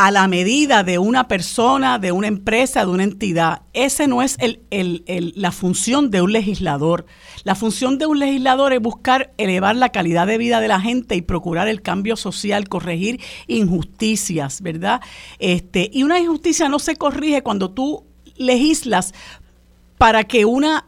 [0.01, 3.63] a la medida de una persona, de una empresa, de una entidad.
[3.73, 4.39] Ese no es
[4.71, 7.05] la función de un legislador.
[7.43, 11.17] La función de un legislador es buscar elevar la calidad de vida de la gente
[11.17, 15.01] y procurar el cambio social, corregir injusticias, ¿verdad?
[15.41, 18.05] Este, y una injusticia no se corrige cuando tú
[18.37, 19.13] legislas
[19.97, 20.87] para que una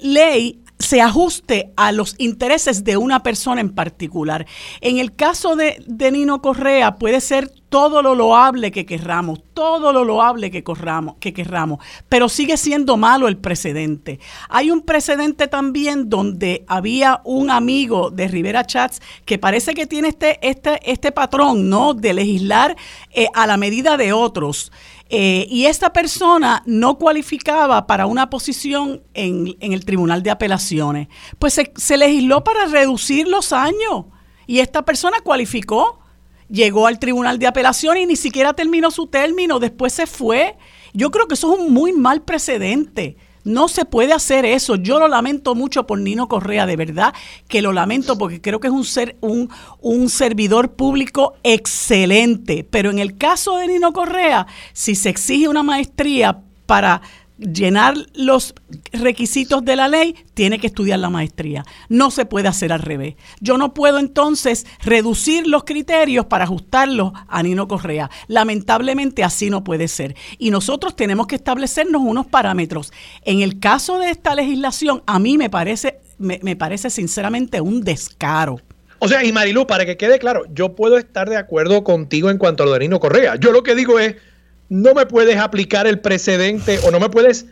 [0.00, 4.46] ley se ajuste a los intereses de una persona en particular.
[4.80, 10.04] En el caso de, Nino Correa puede ser todo lo loable que querramos, todo lo
[10.04, 14.20] loable que, corramos, que querramos, pero sigue siendo malo el precedente.
[14.48, 20.08] Hay un precedente también donde había un amigo de Rivera Chats que parece que tiene
[20.08, 21.92] este, este, este patrón, ¿no?
[21.92, 22.76] De legislar
[23.10, 24.72] eh, a la medida de otros.
[25.10, 31.08] Eh, y esta persona no cualificaba para una posición en, el Tribunal de Apelaciones.
[31.38, 34.06] Pues se, se, legisló para reducir los años.
[34.46, 36.00] Y esta persona cualificó,
[36.48, 40.56] llegó al Tribunal de Apelaciones y ni siquiera terminó su término, después se fue.
[40.92, 43.16] Yo creo que eso es un muy mal precedente.
[43.48, 44.76] No se puede hacer eso.
[44.76, 47.14] Yo lo lamento mucho por Nino Correa, de verdad
[47.48, 49.48] que lo lamento porque creo que es un, ser, un,
[49.80, 52.62] un servidor público excelente.
[52.70, 57.00] Pero en el caso de Nino Correa, si se exige una maestría para
[57.38, 58.54] llenar los
[58.92, 61.64] requisitos de la ley, tiene que estudiar la maestría.
[61.88, 63.14] No se puede hacer al revés.
[63.40, 68.10] Yo no puedo entonces reducir los criterios para ajustarlos a Nino Correa.
[68.26, 70.16] Lamentablemente así no puede ser.
[70.38, 72.92] Y nosotros tenemos que establecernos unos parámetros.
[73.24, 77.82] En el caso de esta legislación, a mí me parece, me, me parece sinceramente un
[77.82, 78.60] descaro.
[79.00, 82.38] O sea, y Marilu, para que quede claro, yo puedo estar de acuerdo contigo en
[82.38, 83.36] cuanto a lo de Nino Correa.
[83.36, 84.16] Yo lo que digo es
[84.68, 87.46] no me puedes aplicar el precedente o no me puedes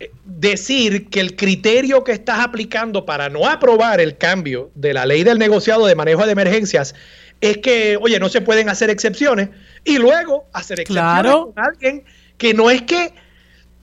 [0.00, 5.06] eh, decir que el criterio que estás aplicando para no aprobar el cambio de la
[5.06, 6.94] ley del negociado de manejo de emergencias
[7.40, 9.50] es que, oye, no se pueden hacer excepciones
[9.84, 12.04] y luego hacer excepciones con alguien
[12.38, 13.14] que no es que,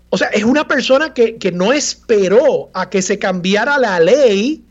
[0.10, 4.64] o sea, es una persona que, no esperó a que se cambiara la ley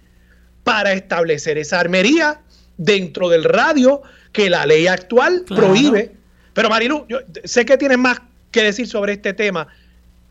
[0.65, 2.41] para establecer esa armería
[2.77, 6.13] dentro del radio que la ley actual prohíbe
[6.53, 9.67] pero Marilu, yo sé que tienes más que decir sobre este tema.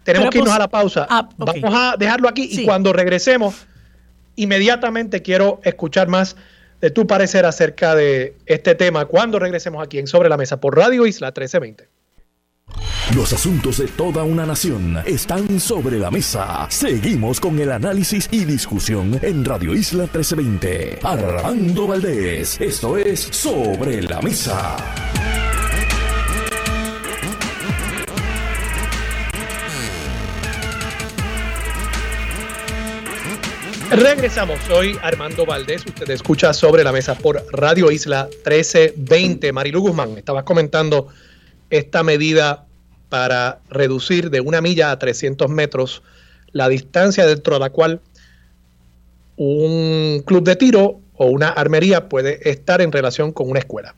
[0.04, 1.08] Tenemos que irnos pues, a la pausa.
[1.10, 3.68] Ah, Vamos a dejarlo aquí y cuando regresemos,
[4.36, 6.36] inmediatamente quiero escuchar más
[6.80, 10.76] de tu parecer acerca de este tema cuando regresemos aquí en Sobre la Mesa por
[10.76, 11.88] Radio Isla 1320.
[13.16, 16.68] Los asuntos de toda una nación están sobre la mesa.
[16.70, 21.00] Seguimos con el análisis y discusión en Radio Isla 1320.
[21.04, 24.78] Armando Valdés, esto es Sobre la Mesa.
[33.92, 39.52] Regresamos, soy Armando Valdés, usted escucha sobre la mesa por Radio Isla 1320.
[39.52, 41.10] Marilu Guzmán, estabas comentando
[41.70, 42.66] esta medida
[43.10, 46.04] para reducir de una milla a 300 metros
[46.54, 48.00] la distancia dentro de la cual
[49.36, 53.94] un club de tiro o una armería puede estar en relación con una escuela.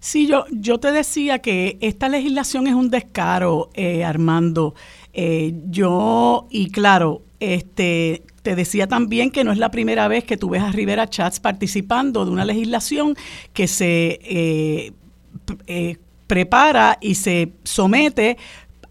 [0.00, 4.74] Sí, yo, yo te decía que esta legislación es un descaro, eh, Armando.
[5.12, 10.36] Eh, yo, y claro, este, te decía también que no es la primera vez que
[10.36, 13.16] tú ves a Rivera Chats participando de una legislación
[13.52, 14.92] que se eh,
[15.66, 15.96] eh,
[16.28, 18.36] prepara y se somete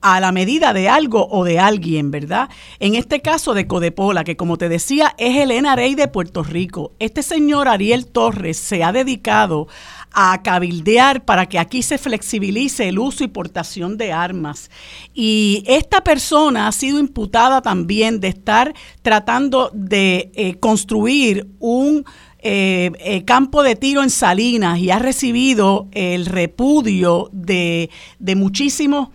[0.01, 2.49] a la medida de algo o de alguien, ¿verdad?
[2.81, 6.91] En este caso de Codepola, que como te decía es el NRA de Puerto Rico.
[6.99, 9.69] Este señor Ariel Torres se ha dedicado
[10.15, 14.71] a cabildear para que aquí se flexibilice el uso y portación de armas.
[15.13, 22.05] Y esta persona ha sido imputada también de estar tratando de eh, construir un
[22.39, 29.09] eh, eh, campo de tiro en Salinas y ha recibido el repudio de, de muchísimos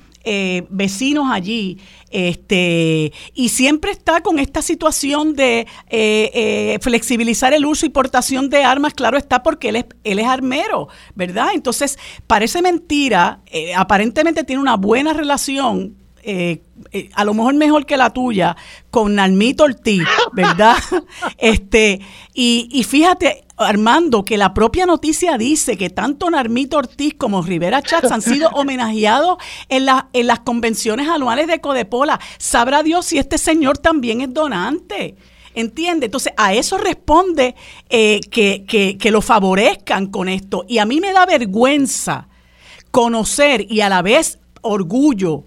[0.71, 1.79] vecinos allí
[2.11, 8.51] este, y siempre está con esta situación de eh, eh, flexibilizar el uso y portación
[8.51, 11.51] de armas, claro está porque él es, él es armero, ¿verdad?
[11.55, 15.97] Entonces, parece mentira, eh, aparentemente tiene una buena relación
[17.15, 18.55] a lo mejor mejor que la tuya,
[18.91, 20.05] con Nalmito Ortiz,
[20.35, 20.77] ¿verdad?
[21.39, 22.03] este,
[22.35, 27.83] y, y, fíjate, Armando, que la propia noticia dice que tanto Narmito Ortiz como Rivera
[27.83, 32.19] Chats han sido homenajeados en, en las convenciones anuales de Codepola.
[32.39, 35.17] Sabrá Dios si este señor también es donante.
[35.55, 36.07] ¿Entiende?
[36.07, 37.57] Entonces, a eso responde
[37.89, 40.65] eh, que, que, que lo favorezcan con esto.
[40.69, 42.29] Y a mí me da vergüenza
[42.91, 45.45] conocer y a la vez orgullo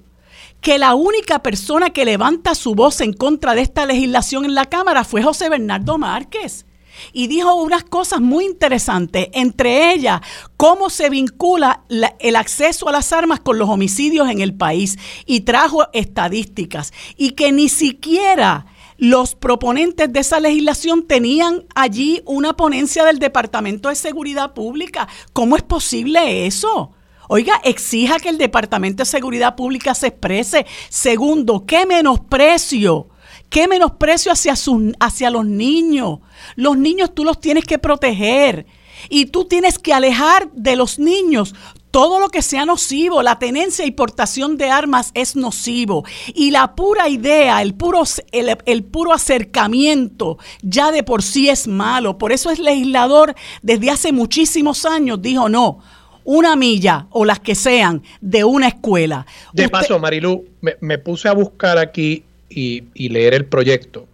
[0.60, 4.66] que la única persona que levanta su voz en contra de esta legislación en la
[4.66, 6.66] Cámara fue José Bernardo Márquez
[7.12, 10.22] y dijo unas cosas muy interesantes, entre ellas
[10.58, 11.84] cómo se vincula
[12.20, 17.32] el acceso a las armas con los homicidios en el país y trajo estadísticas y
[17.32, 18.66] que ni siquiera
[18.98, 25.08] los proponentes de esa legislación tenían allí una ponencia del Departamento de Seguridad Pública.
[25.34, 26.92] ¿Cómo es posible eso?
[27.28, 30.66] Oiga, exija que el Departamento de Seguridad Pública se exprese.
[30.90, 33.08] Segundo, qué menosprecio,
[33.54, 34.56] qué menosprecio hacia,
[35.00, 36.20] hacia los niños.
[36.56, 38.66] Los niños tú los tienes que proteger
[39.10, 41.54] y tú tienes que alejar de los niños
[41.92, 46.04] todo lo que sea nocivo, la tenencia y portación de armas es nocivo.
[46.34, 48.02] Y la pura idea, el puro,
[48.32, 52.18] el, puro acercamiento ya de por sí es malo.
[52.18, 55.78] Por eso el legislador desde hace muchísimos años dijo no.
[56.24, 59.28] Una milla o las que sean de una escuela.
[59.52, 62.24] De paso, Marilu, me, puse a buscar aquí
[62.56, 64.08] y, leer el proyecto.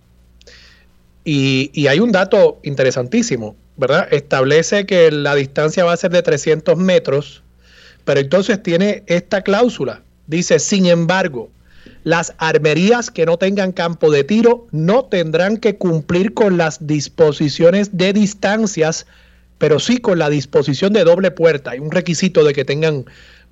[1.26, 4.08] Y, y hay un dato interesantísimo, ¿verdad?
[4.12, 7.44] Establece que la distancia va a ser de 300 metros
[8.10, 10.02] pero entonces tiene esta cláusula.
[10.26, 11.52] Dice, sin embargo,
[12.04, 17.96] las armerías que no tengan campo de tiro no tendrán que cumplir con las disposiciones
[17.96, 19.06] de distancias,
[19.60, 21.70] pero sí con la disposición de doble puerta.
[21.70, 23.06] Hay un requisito de que tengan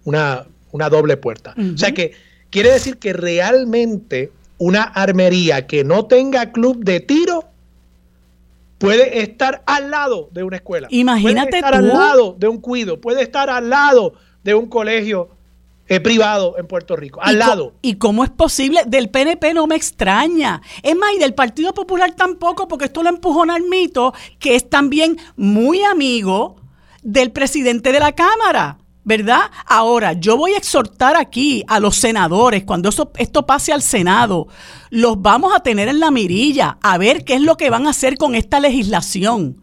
[0.05, 1.53] una, doble puerta.
[1.75, 2.13] O sea que
[2.49, 7.45] quiere decir que realmente una armería que no tenga club de tiro
[8.77, 10.87] puede estar al lado de una escuela.
[10.91, 15.29] Imagínate puede estar al lado de un cuido, puede estar al lado de un colegio
[15.89, 17.73] eh, privado en Puerto Rico, al lado.
[17.81, 18.81] ¿Y cómo es posible?
[18.85, 20.61] Del PNP no me extraña.
[20.83, 25.17] Es más, y del Partido Popular tampoco, porque esto lo empujó Narmito, que es también
[25.37, 26.57] muy amigo
[27.03, 28.79] del presidente de la Cámara.
[29.07, 29.49] ¿Verdad?
[29.65, 34.49] Ahora, yo voy a exhortar aquí a los senadores, cuando eso, esto pase al Senado,
[34.89, 37.91] los vamos a tener en la mirilla, a ver qué es lo que van a
[37.91, 39.61] hacer con esta legislación.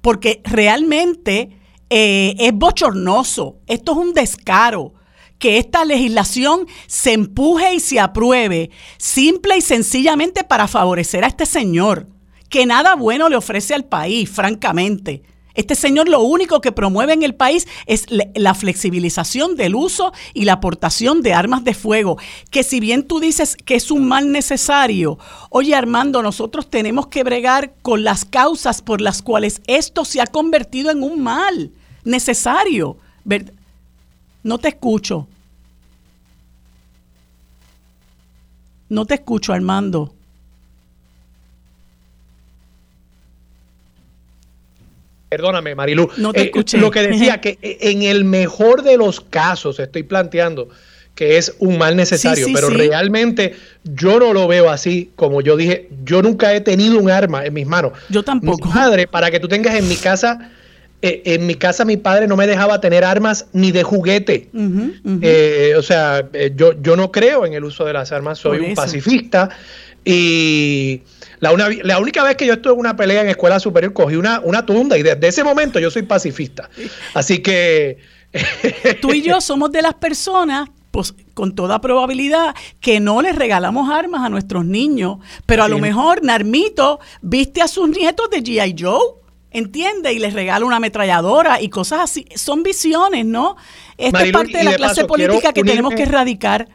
[0.00, 1.58] Porque realmente
[1.90, 4.94] eh, es bochornoso, esto es un descaro
[5.40, 11.44] que esta legislación se empuje y se apruebe simple y sencillamente para favorecer a este
[11.44, 12.06] señor,
[12.48, 15.24] que nada bueno le ofrece al país, francamente.
[15.56, 20.44] Este señor lo único que promueve en el país es la flexibilización del uso y
[20.44, 22.18] la aportación de armas de fuego,
[22.50, 25.18] que si bien tú dices que es un mal necesario,
[25.50, 30.26] oye Armando, nosotros tenemos que bregar con las causas por las cuales esto se ha
[30.26, 31.72] convertido en un mal
[32.04, 32.98] necesario.
[34.42, 35.26] No te escucho.
[38.88, 40.15] No te escucho, Armando.
[45.28, 46.08] Perdóname, Marilu.
[46.16, 46.78] No te eh, escuché.
[46.78, 50.68] Lo que decía que en el mejor de los casos estoy planteando
[51.16, 55.88] que es un mal necesario, pero realmente yo no lo veo así, como yo dije,
[56.04, 57.92] yo nunca he tenido un arma en mis manos.
[58.10, 58.68] Yo tampoco.
[58.68, 60.50] madre, para que tú tengas en mi casa,
[61.00, 64.50] eh, en mi casa mi padre no me dejaba tener armas ni de juguete.
[65.22, 68.74] Eh, o sea, yo, yo no creo en el uso de las armas, soy un
[68.74, 69.48] pacifista
[70.04, 71.00] y
[71.40, 74.40] la, la, única vez que yo estuve en una pelea en escuela superior cogí una,
[74.40, 76.68] una tunda y desde ese momento yo soy pacifista.
[77.14, 77.98] Así que...
[79.00, 83.90] Tú y yo somos de las personas pues con toda probabilidad que no les regalamos
[83.90, 88.74] armas a nuestros niños, pero a lo mejor Narmito viste a sus nietos de G.I.
[88.78, 88.98] Joe,
[89.50, 92.24] entiende, y les regala una ametralladora y cosas así.
[92.34, 93.56] Son visiones, ¿no?
[93.98, 96.66] Esta es parte de la clase política que tenemos que erradicar.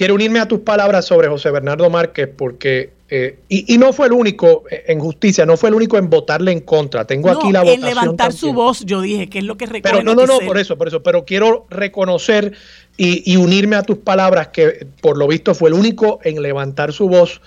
[0.00, 4.14] Quiero unirme a tus palabras sobre José Bernardo Márquez porque eh, y, no fue el
[4.14, 7.06] único en justicia, no fue el único en votarle en contra.
[7.06, 7.86] Tengo aquí la votación.
[7.86, 9.98] En levantar su voz, yo dije, que es lo que recuerdo.
[9.98, 11.02] Pero no, no, no, por eso, por eso.
[11.02, 12.54] Pero quiero reconocer
[12.96, 17.06] y, unirme a tus palabras que por lo visto fue el único en levantar su
[17.06, 17.42] voz.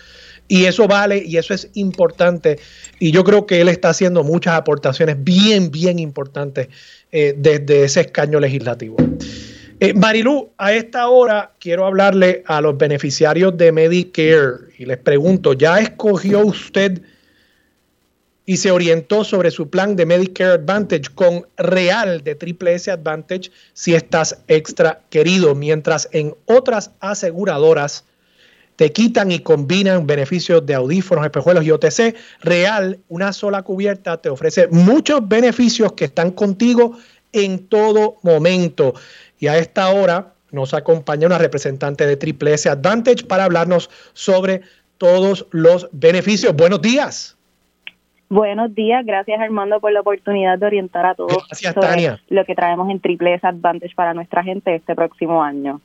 [0.47, 2.59] Y eso vale y eso es importante.
[2.99, 6.67] Y yo creo que él está haciendo muchas aportaciones bien, bien importantes
[7.11, 8.97] eh, desde ese escaño legislativo.
[9.83, 15.51] Eh, Marilú, a esta hora quiero hablarle a los beneficiarios de Medicare y les pregunto,
[15.51, 17.01] ¿ya escogió usted
[18.45, 23.51] y se orientó sobre su plan de Medicare Advantage con real de Triple S Advantage
[23.73, 28.05] si estás extra querido, mientras en otras aseguradoras
[28.77, 32.15] te quitan y combinan beneficios de audífonos, espejuelos y OTC.
[32.39, 36.97] Real, una sola cubierta te ofrece muchos beneficios que están contigo
[37.33, 38.93] en todo momento.
[39.43, 44.61] Y a esta hora nos acompaña una representante de Triple S Advantage para hablarnos sobre
[44.97, 46.55] todos los beneficios.
[46.55, 47.37] Buenos días.
[48.29, 52.89] Buenos días, gracias Armando por la oportunidad de orientar a todos sobre lo que traemos
[52.89, 55.81] en Triple S Advantage para nuestra gente este próximo año.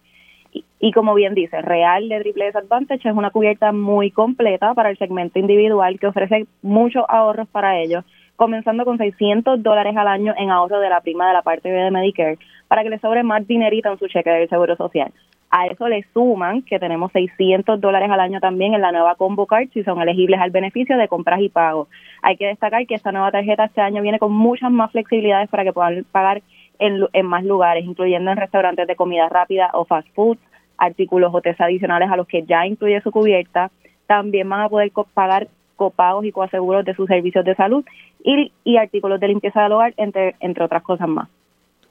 [0.79, 4.91] Y, como bien dice, Real de Triple S Advantage es una cubierta muy completa para
[4.91, 8.05] el segmento individual que ofrece muchos ahorros para ellos
[8.39, 11.77] comenzando con 600 dólares al año en ahorro de la prima de la parte B
[11.77, 12.39] de Medicare,
[12.69, 15.13] para que le sobre más dinerito en su cheque del Seguro Social.
[15.51, 19.47] A eso le suman que tenemos 600 dólares al año también en la nueva Combo
[19.47, 21.89] Card si son elegibles al beneficio de compras y pagos.
[22.23, 25.65] Hay que destacar que esta nueva tarjeta este año viene con muchas más flexibilidades para
[25.65, 26.43] que puedan pagar
[26.79, 30.37] en, en más lugares, incluyendo en restaurantes de comida rápida o fast food,
[30.77, 33.71] artículos o test adicionales a los que ya incluye su cubierta.
[34.07, 37.85] También van a poder pagar copagos y coaseguros de sus servicios de salud
[38.23, 41.29] y, y artículos de limpieza del hogar, entre, entre otras cosas más.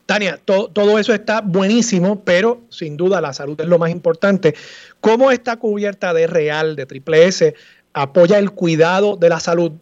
[0.08, 4.55] Tania, todo eso está buenísimo, pero sin duda la salud es lo más importante.
[5.01, 7.53] ¿Cómo esta cubierta de Real, de Triple S,
[7.91, 9.74] apoya el cuidado de la salud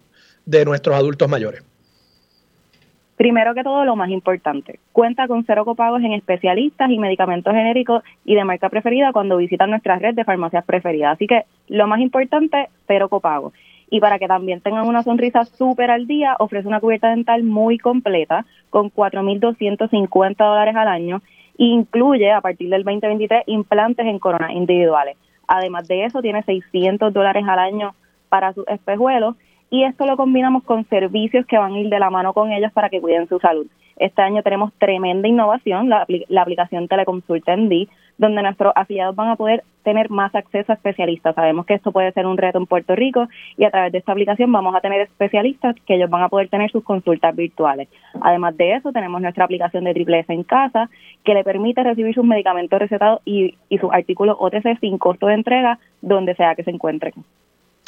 [0.47, 1.63] de nuestros adultos mayores?
[3.17, 8.03] Primero que todo, lo más importante, cuenta con cero copagos en especialistas y medicamentos genéricos
[8.26, 11.13] y de marca preferida cuando visitan nuestra red de farmacias preferidas.
[11.13, 13.53] Así que lo más importante, cero copagos.
[13.95, 17.77] Y para que también tengan una sonrisa súper al día, ofrece una cubierta dental muy
[17.77, 21.21] completa con 4.250 dólares al año
[21.57, 25.15] e incluye a partir del 2023 implantes en coronas individuales.
[25.47, 27.95] Además de eso, tiene 600 dólares al año
[28.27, 29.37] para sus espejuelos
[29.69, 32.73] y esto lo combinamos con servicios que van a ir de la mano con ellos
[32.73, 33.65] para que cuiden su salud.
[33.95, 36.05] Este año tenemos tremenda innovación, la,
[36.41, 37.87] aplicación Teleconsulta en D,
[38.18, 41.36] donde nuestros afiliados van a poder tener más acceso a especialistas.
[41.36, 44.11] Sabemos que esto puede ser un reto en Puerto Rico y a través de esta
[44.11, 47.88] aplicación vamos a tener especialistas que ellos van a poder tener sus consultas virtuales.
[48.22, 50.89] Además de eso, tenemos nuestra aplicación de Triple S en casa
[51.24, 55.36] que le permite recibir sus medicamentos recetados y, y sus artículos OTC sin costo de
[55.36, 57.13] entrega donde sea que se encuentren.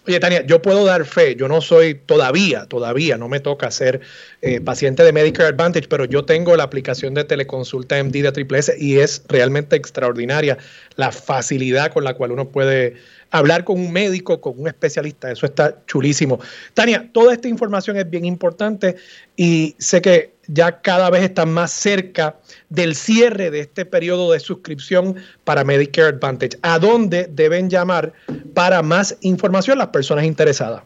[0.08, 4.00] Oye, Tania, yo puedo dar fe, yo no soy todavía, todavía, no me toca ser
[4.42, 8.60] eh, paciente de Medicare Advantage, pero yo tengo la aplicación de teleconsulta MD de Triple
[8.60, 10.58] S y es realmente extraordinaria
[10.96, 12.96] la facilidad con la cual uno puede
[13.32, 16.40] hablar con un médico, con un especialista, eso está chulísimo.
[16.74, 18.96] Tania, toda esta información es bien importante
[19.36, 22.36] y sé que ya cada vez están más cerca
[22.70, 26.58] del cierre de este periodo de suscripción para Medicare Advantage.
[26.62, 28.14] ¿A dónde deben llamar
[28.54, 30.84] para más información las personas interesadas?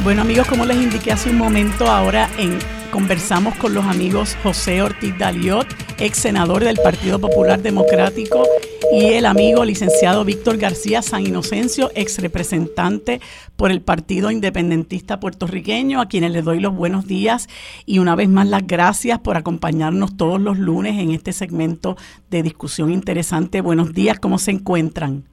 [0.03, 2.59] Bueno amigos, como les indiqué hace un momento, ahora en
[2.97, 5.67] conversamos con los amigos José Ortiz Daliot,
[5.99, 8.43] ex senador del Partido Popular Democrático,
[8.91, 13.21] y el amigo licenciado Víctor García San Inocencio, ex representante
[13.55, 17.49] por el Partido Independentista Puertorriqueño, a quienes les doy los buenos días
[17.85, 21.97] y una vez más las gracias por acompañarnos todos los lunes en este segmento
[22.31, 23.61] de discusión interesante.
[23.61, 25.25] Buenos días, ¿cómo se encuentran?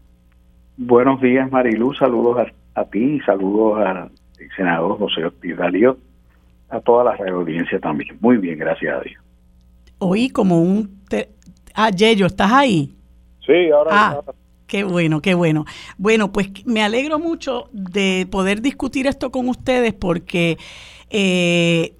[0.76, 2.46] Buenos días, Marilu, saludos
[2.76, 4.12] a, ti y saludos al
[4.58, 5.98] senador José Ortiz Daliot
[6.74, 8.18] a toda la audiencia también.
[8.20, 9.22] Muy bien, gracias a Dios.
[10.00, 11.00] Oí como un...
[11.74, 12.96] Ah, Yello, ¿estás ahí?
[13.46, 13.92] Sí, ahora...
[13.92, 14.22] Ah,
[14.68, 15.66] qué bueno, qué bueno.
[15.98, 20.58] Bueno, pues me alegro mucho de poder discutir esto con ustedes porque
[21.10, 21.96] eh,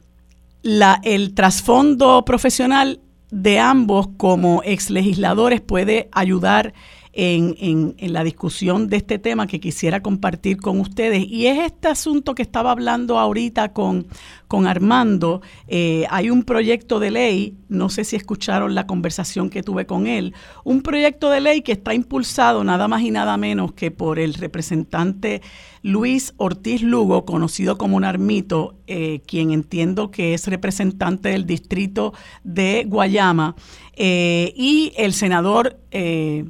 [0.64, 3.00] la, el trasfondo profesional
[3.30, 6.74] de ambos como ex legisladores puede ayudar
[7.14, 11.26] en, en, la discusión de este tema que quisiera compartir con ustedes.
[11.28, 14.08] Y es este asunto que estaba hablando ahorita con,
[14.48, 15.42] con Armando.
[15.68, 20.08] Eh, hay un proyecto de ley, no sé si escucharon la conversación que tuve con
[20.08, 20.34] él,
[20.64, 24.34] un proyecto de ley que está impulsado nada más y nada menos que por el
[24.34, 25.42] representante
[25.84, 32.86] Luis Ortiz Lugo, conocido como Narmito, eh, quien entiendo que es representante del distrito de
[32.88, 33.56] Guayama,
[33.96, 36.46] eh, y el senador eh,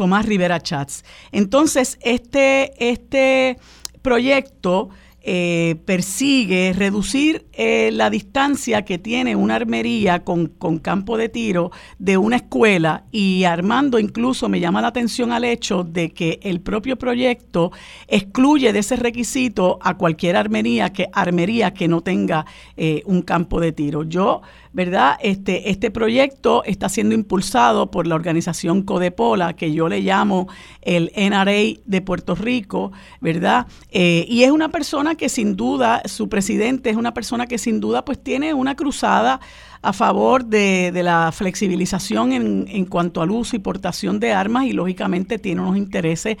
[0.00, 1.04] Tomás Rivera Chats.
[1.30, 3.58] Entonces, este, este
[4.00, 4.88] proyecto
[5.22, 11.70] eh, persigue reducir eh, la distancia que tiene una armería con, con, campo de tiro
[11.98, 16.62] de una escuela y Armando incluso me llama la atención al hecho de que el
[16.62, 17.70] propio proyecto
[18.08, 22.46] excluye de ese requisito a cualquier armería que, armería que no tenga
[22.78, 24.04] eh, un campo de tiro.
[24.04, 24.40] Yo
[24.72, 25.18] ¿verdad?
[25.22, 30.48] Este, este proyecto está siendo impulsado por la organización Codepola, que yo le llamo
[30.82, 33.66] el NRA de Puerto Rico, ¿verdad?
[33.90, 37.80] Eh, y es una persona que sin duda, su presidente es una persona que sin
[37.80, 39.40] duda pues tiene una cruzada
[39.82, 44.72] a favor de, la flexibilización en, en cuanto al uso y portación de armas y
[44.72, 46.36] lógicamente tiene unos intereses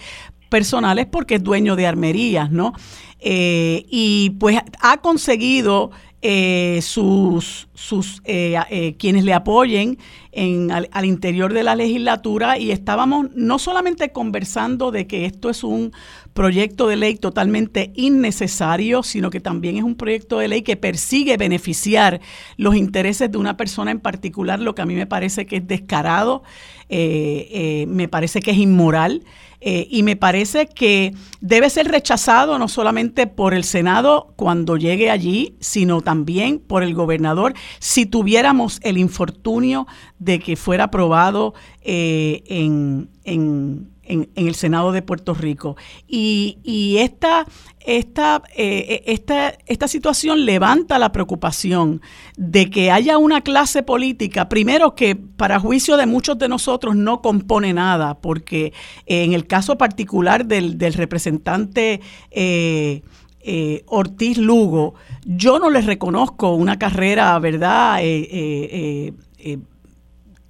[0.50, 2.74] personales porque es dueño de armerías, ¿no?
[3.20, 5.90] Eh, y pues ha conseguido
[6.22, 9.96] eh, sus, sus eh, eh, quienes le apoyen
[10.32, 15.64] en, al, interior de la legislatura y estábamos no solamente conversando de que esto es
[15.64, 15.92] un
[16.34, 21.38] proyecto de ley totalmente innecesario, sino que también es un proyecto de ley que persigue
[21.38, 22.20] beneficiar
[22.58, 25.66] los intereses de una persona en particular, lo que a mí me parece que es
[25.66, 26.42] descarado,
[26.90, 29.22] me parece que es inmoral.
[29.60, 35.10] Eh, y me parece que debe ser rechazado no solamente por el Senado cuando llegue
[35.10, 37.52] allí, sino también por el gobernador.
[37.78, 39.86] Si tuviéramos el infortunio
[40.18, 41.52] de que fuera aprobado
[41.82, 45.76] eh, en, en en, el Senado de Puerto Rico.
[46.06, 47.46] Y, y esta,
[47.80, 52.02] esta, eh, esta, esta situación levanta la preocupación
[52.36, 57.22] de que haya una clase política, primero que para juicio de muchos de nosotros no
[57.22, 58.72] compone nada, porque
[59.06, 62.00] en el caso particular del, del representante
[62.30, 63.02] eh,
[63.42, 64.94] eh, Ortiz Lugo,
[65.24, 68.00] yo no le reconozco una carrera, ¿verdad?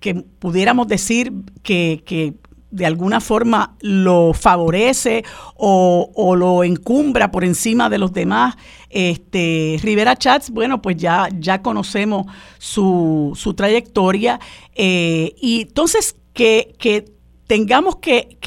[0.00, 1.32] que pudiéramos decir
[1.62, 2.34] que, que
[2.70, 5.24] de alguna forma lo favorece
[5.56, 8.56] o, lo encumbra por encima de los demás.
[8.88, 12.26] Este, Rivera Chats, bueno, pues ya, ya conocemos
[12.58, 14.40] su, su trayectoria.
[14.74, 17.19] Eh, y entonces, que, que
[17.50, 18.38] tengamos que,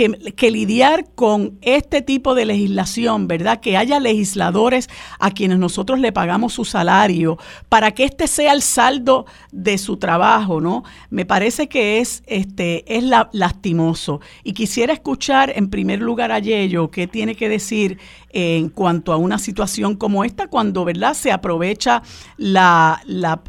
[0.50, 3.60] lidiar con este tipo de legislación, ¿verdad?
[3.60, 4.90] Que haya legisladores
[5.20, 7.38] a quienes nosotros le pagamos su salario
[7.68, 10.86] para que este sea el saldo de su trabajo, ¿no?
[11.10, 14.22] Me parece que es, este, es lastimoso.
[14.42, 17.98] Y quisiera escuchar en primer lugar a Yello qué tiene que decir
[18.30, 21.14] en cuanto a una situación como esta, cuando, ¿verdad?
[21.14, 22.04] Se aprovecha
[22.38, 23.02] la,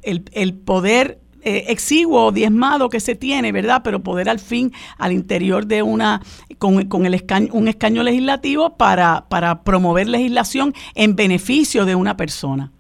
[0.02, 3.82] el, el poder eh, exiguo o diezmado que se tiene, ¿verdad?
[3.84, 6.20] Pero poder al fin, al interior de una,
[6.58, 7.14] con, con el
[7.52, 12.70] un escaño legislativo para, para promover legislación en beneficio de una persona.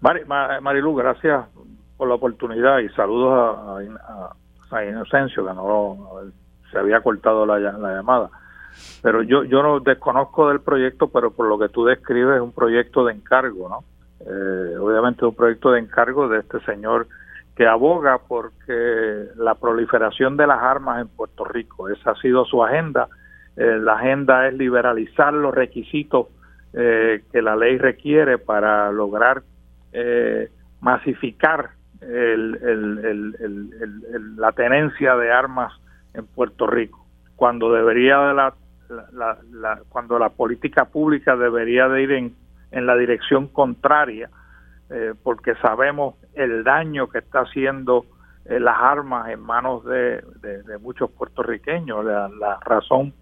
[0.00, 1.46] Marilu, gracias
[1.96, 5.98] por la oportunidad y saludos a, a, Inocencio, que no
[6.70, 8.30] se había cortado la, la llamada.
[9.02, 12.52] Pero yo, yo no desconozco del proyecto, pero por lo que tú describes es un
[12.52, 13.84] proyecto de encargo, ¿no?
[14.20, 17.06] Eh, obviamente un proyecto de encargo de este señor
[17.60, 22.64] que aboga porque la proliferación de las armas en Puerto Rico, esa ha sido su
[22.64, 23.08] agenda.
[23.56, 26.28] Eh, la agenda es liberalizar los requisitos
[26.72, 29.42] eh, que la ley requiere para lograr
[29.92, 30.48] eh,
[30.80, 31.70] masificar
[34.36, 35.74] la tenencia de armas
[36.14, 37.04] en Puerto Rico,
[37.36, 38.54] cuando debería de la,
[39.90, 42.34] cuando la política pública debería de ir en
[42.70, 44.30] en la dirección contraria,
[44.90, 48.06] eh, porque sabemos el daño que está haciendo
[48.44, 50.22] eh, las armas en manos de,
[50.80, 52.04] muchos puertorriqueños.
[52.04, 53.12] La, la, razón,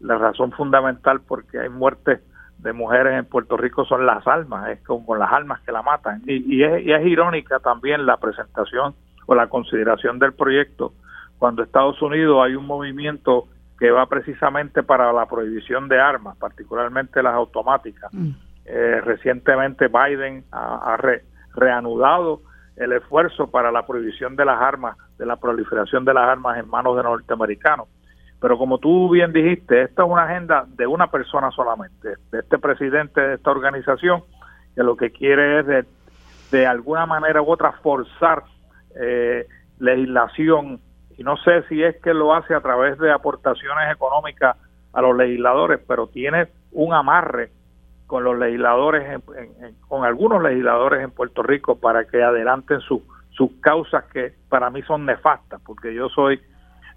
[0.00, 2.20] la razón fundamental porque hay muertes
[2.58, 6.22] de mujeres en Puerto Rico son las armas, es como las armas que la matan.
[6.26, 8.94] Y, es, y es irónica también la presentación
[9.26, 10.92] o la consideración del proyecto
[11.38, 13.48] cuando Estados Unidos hay un movimiento
[13.78, 18.12] que va precisamente para la prohibición de armas, particularmente las automáticas.
[18.14, 18.30] Mm.
[18.66, 20.96] Eh, recientemente Biden ha,
[21.54, 22.40] reanudado
[22.76, 26.68] el esfuerzo para la prohibición de las armas, de la proliferación de las armas en
[26.68, 27.88] manos de norteamericanos.
[28.40, 32.58] Pero como tú bien dijiste, esta es una agenda de una persona solamente, de este
[32.58, 34.24] presidente de esta organización,
[34.74, 35.86] que lo que quiere es
[36.50, 38.44] de, alguna manera u otra forzar
[39.00, 39.46] eh,
[39.78, 40.80] legislación
[41.16, 44.56] y no sé si es que lo hace a través de aportaciones económicas
[44.92, 47.50] a los legisladores, pero tiene un amarre
[48.14, 49.20] con los legisladores,
[49.88, 53.02] con algunos legisladores en Puerto Rico para que adelanten sus
[53.60, 56.40] causas que para mí son nefastas, porque yo soy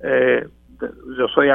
[0.03, 0.47] eh,
[1.17, 1.47] yo soy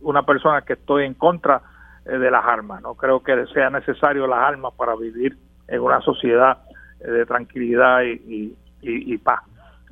[0.00, 1.60] una persona que estoy en contra
[2.06, 2.80] eh, de las armas.
[2.80, 5.36] No creo que sea necesario las armas para vivir
[5.68, 6.62] en una sociedad
[7.00, 9.40] eh, de tranquilidad y, y, paz.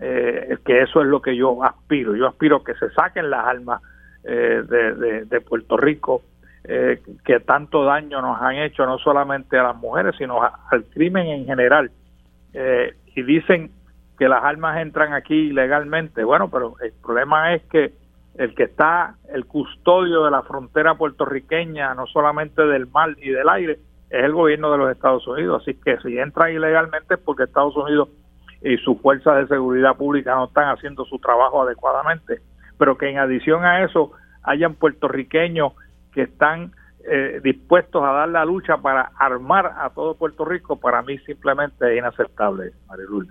[0.01, 2.17] Eh, que eso es lo que yo aspiro.
[2.17, 3.83] Yo aspiro que se saquen las armas
[4.23, 6.23] de, de, Puerto Rico,
[6.65, 11.47] que tanto daño nos han hecho no solamente a las mujeres, sino al crimen en
[11.47, 11.91] general.
[13.15, 13.71] y dicen
[14.19, 16.25] que las armas entran aquí ilegalmente.
[16.25, 17.93] Bueno, pero el problema es que
[18.35, 23.49] el que está el custodio de la frontera puertorriqueña, no solamente del mar y del
[23.49, 23.79] aire,
[24.11, 25.63] es el gobierno de los Estados Unidos.
[25.63, 28.09] Así que si entran ilegalmente es porque Estados Unidos
[28.63, 32.41] y sus fuerzas de seguridad pública no están haciendo su trabajo adecuadamente.
[32.79, 35.73] Pero que en adición a eso hayan puertorriqueños
[36.13, 36.73] que están
[37.11, 41.91] eh, dispuestos a dar la lucha para armar a todo Puerto Rico, para mí simplemente
[41.91, 43.29] es inaceptable, Mariluz.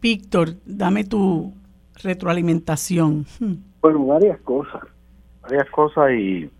[0.00, 1.52] Víctor, dame tu
[2.02, 3.24] retroalimentación.
[3.80, 4.82] Bueno, varias cosas,
[5.42, 6.50] varias cosas y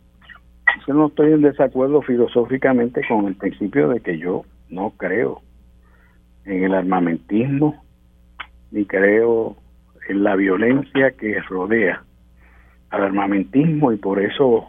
[0.87, 5.43] yo no estoy en desacuerdo filosóficamente con el principio de que yo no creo
[6.45, 7.85] en el armamentismo
[8.71, 9.57] ni creo
[10.09, 12.03] en la violencia que rodea
[12.91, 14.69] al armamentismo y por eso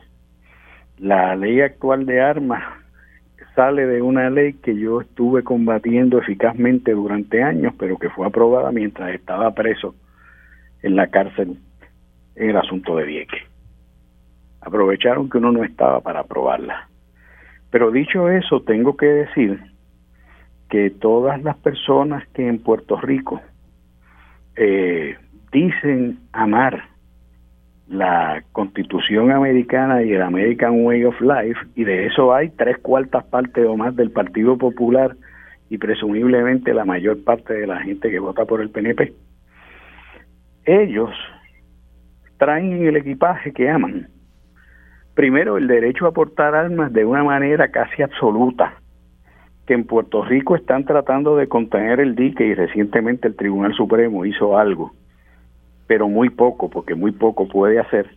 [0.97, 2.63] la ley actual de armas
[3.57, 8.71] sale de una ley que yo estuve combatiendo eficazmente durante años, pero que fue aprobada
[8.71, 9.95] mientras estaba preso
[10.83, 11.57] en la cárcel
[12.35, 13.41] en el asunto de Vieques.
[14.61, 16.87] Aprovecharon que uno no estaba para aprobarla.
[17.71, 19.59] Pero dicho eso, tengo que decir
[20.69, 23.41] que todas las personas que en Puerto Rico
[24.55, 25.17] eh,
[25.51, 26.89] dicen amar
[27.89, 33.23] la constitución americana y el American Way of Life, y de eso hay tres cuartas
[33.25, 35.15] partes o más del Partido Popular
[35.69, 39.13] y presumiblemente la mayor parte de la gente que vota por el PNP,
[40.65, 41.09] ellos
[42.37, 44.09] traen en el equipaje que aman.
[45.15, 48.75] Primero, el derecho a portar armas de una manera casi absoluta,
[49.65, 54.25] que en Puerto Rico están tratando de contener el dique y recientemente el Tribunal Supremo
[54.25, 54.93] hizo algo,
[55.87, 58.07] pero muy poco, porque muy poco puede hacer.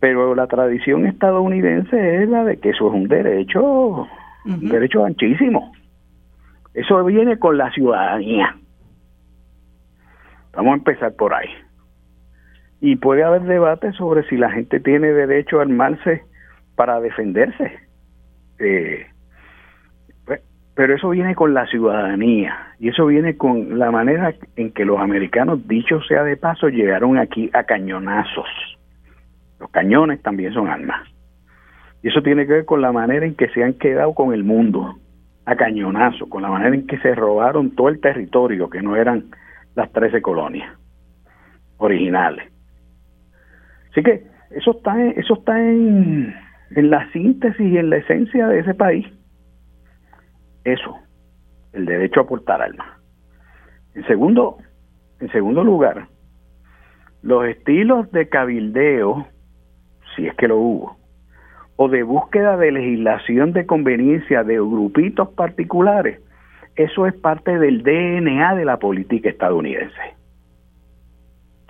[0.00, 4.06] Pero la tradición estadounidense es la de que eso es un derecho,
[4.44, 5.72] un derecho anchísimo.
[6.74, 8.56] Eso viene con la ciudadanía.
[10.52, 11.48] Vamos a empezar por ahí
[12.80, 16.22] y puede haber debate sobre si la gente tiene derecho a armarse
[16.74, 17.72] para defenderse.
[18.58, 19.06] Eh,
[20.76, 25.00] pero eso viene con la ciudadanía y eso viene con la manera en que los
[25.00, 28.46] americanos, dicho sea de paso, llegaron aquí a cañonazos.
[29.58, 31.08] Los cañones también son armas.
[32.02, 34.44] Y eso tiene que ver con la manera en que se han quedado con el
[34.44, 34.96] mundo,
[35.46, 39.24] a cañonazo, con la manera en que se robaron todo el territorio, que no eran
[39.76, 40.70] las 13 colonias
[41.78, 42.52] originales.
[43.92, 46.34] Así que eso está, eso está en,
[46.72, 49.06] en la síntesis y en la esencia de ese país.
[50.66, 50.98] Eso,
[51.72, 52.88] el derecho a portar armas.
[53.94, 54.58] En segundo,
[55.20, 56.08] en segundo lugar,
[57.22, 59.28] los estilos de cabildeo,
[60.14, 60.96] si es que lo hubo,
[61.76, 66.20] o de búsqueda de legislación de conveniencia de grupitos particulares,
[66.74, 70.16] eso es parte del DNA de la política estadounidense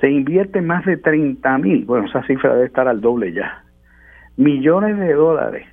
[0.00, 3.64] se invierte más de 30 mil, bueno, esa cifra debe estar al doble ya,
[4.36, 5.66] millones de dólares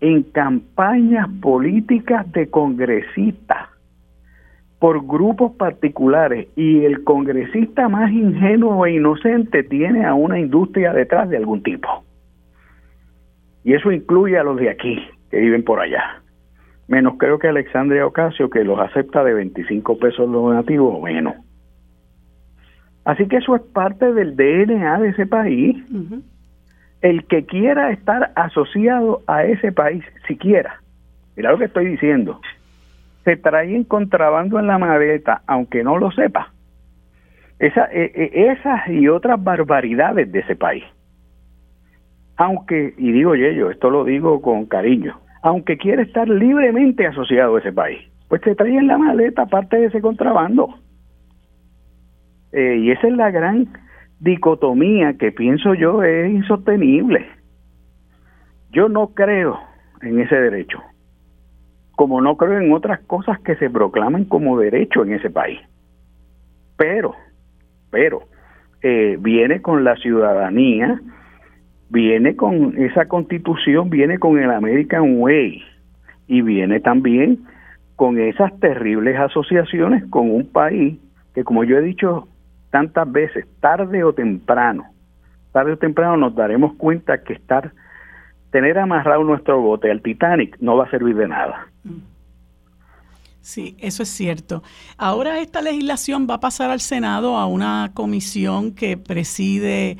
[0.00, 3.68] en campañas políticas de congresistas
[4.78, 11.28] por grupos particulares y el congresista más ingenuo e inocente tiene a una industria detrás
[11.28, 12.02] de algún tipo.
[13.62, 14.98] Y eso incluye a los de aquí,
[15.30, 16.22] que viven por allá.
[16.88, 21.34] Menos creo que Alexandria Ocasio, que los acepta de 25 pesos los donativos o menos.
[23.04, 25.76] Así que eso es parte del DNA de ese país.
[27.02, 30.80] El que quiera estar asociado a ese país, siquiera,
[31.36, 32.40] mira lo que estoy diciendo,
[33.24, 36.52] se trae contrabando en la maleta, aunque no lo sepa.
[37.58, 40.84] Esa, e, e, esas y otras barbaridades de ese país.
[42.36, 47.60] Aunque, y digo yo, esto lo digo con cariño, aunque quiera estar libremente asociado a
[47.60, 50.74] ese país, pues se trae en la maleta parte de ese contrabando.
[52.52, 53.68] Eh, y esa es la gran
[54.20, 57.26] dicotomía que pienso yo es insostenible.
[58.70, 59.58] Yo no creo
[60.02, 60.78] en ese derecho,
[61.92, 65.58] como no creo en otras cosas que se proclaman como derecho en ese país.
[66.76, 67.14] Pero,
[67.90, 68.22] pero,
[68.82, 71.00] eh, viene con la ciudadanía,
[71.90, 75.62] viene con esa constitución, viene con el American Way
[76.28, 77.40] y viene también
[77.96, 80.98] con esas terribles asociaciones con un país
[81.34, 82.28] que, como yo he dicho
[82.70, 84.84] tantas veces, tarde o temprano,
[85.52, 87.72] tarde o temprano nos daremos cuenta que estar,
[88.50, 91.66] tener amarrado nuestro bote al Titanic no va a servir de nada.
[93.40, 94.62] Sí, eso es cierto.
[94.98, 99.96] Ahora esta legislación va a pasar al Senado a una comisión que preside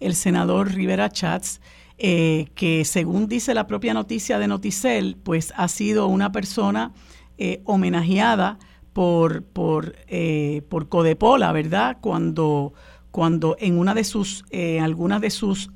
[0.00, 1.60] el senador Rivera Chats,
[1.98, 6.92] eh, que según dice la propia noticia de Noticel, pues ha sido una persona
[7.36, 8.58] eh, homenajeada
[8.94, 11.98] por, por, eh, por Codepola, ¿verdad?
[12.00, 12.72] Cuando,
[13.10, 14.44] cuando en una de sus,
[14.80, 15.70] algunas de sus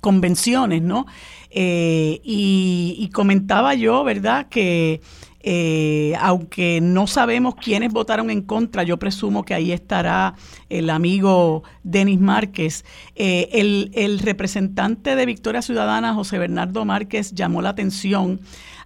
[0.00, 1.06] convenciones, ¿no?
[1.52, 4.48] Y, y, comentaba yo, ¿verdad?
[4.48, 5.00] Que
[5.46, 10.36] eh, aunque no sabemos quiénes votaron en contra, yo presumo que ahí estará
[10.70, 12.86] el amigo Denis Márquez.
[13.14, 18.40] Eh, el, el representante de Victoria Ciudadana, José Bernardo Márquez, llamó la atención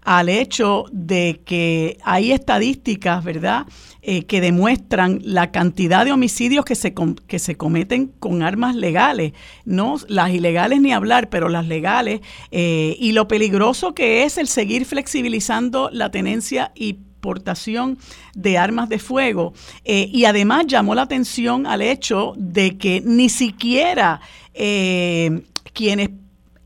[0.08, 3.66] al hecho de que hay estadísticas, ¿verdad?,
[4.00, 6.94] eh, que demuestran la cantidad de homicidios que se,
[7.26, 9.34] que se cometen con armas legales,
[9.66, 14.48] no las ilegales ni hablar, pero las legales, eh, y lo peligroso que es el
[14.48, 17.98] seguir flexibilizando la tenencia y portación
[18.34, 19.52] de armas de fuego.
[19.84, 24.22] Eh, y además llamó la atención al hecho de que ni siquiera
[25.74, 26.08] quienes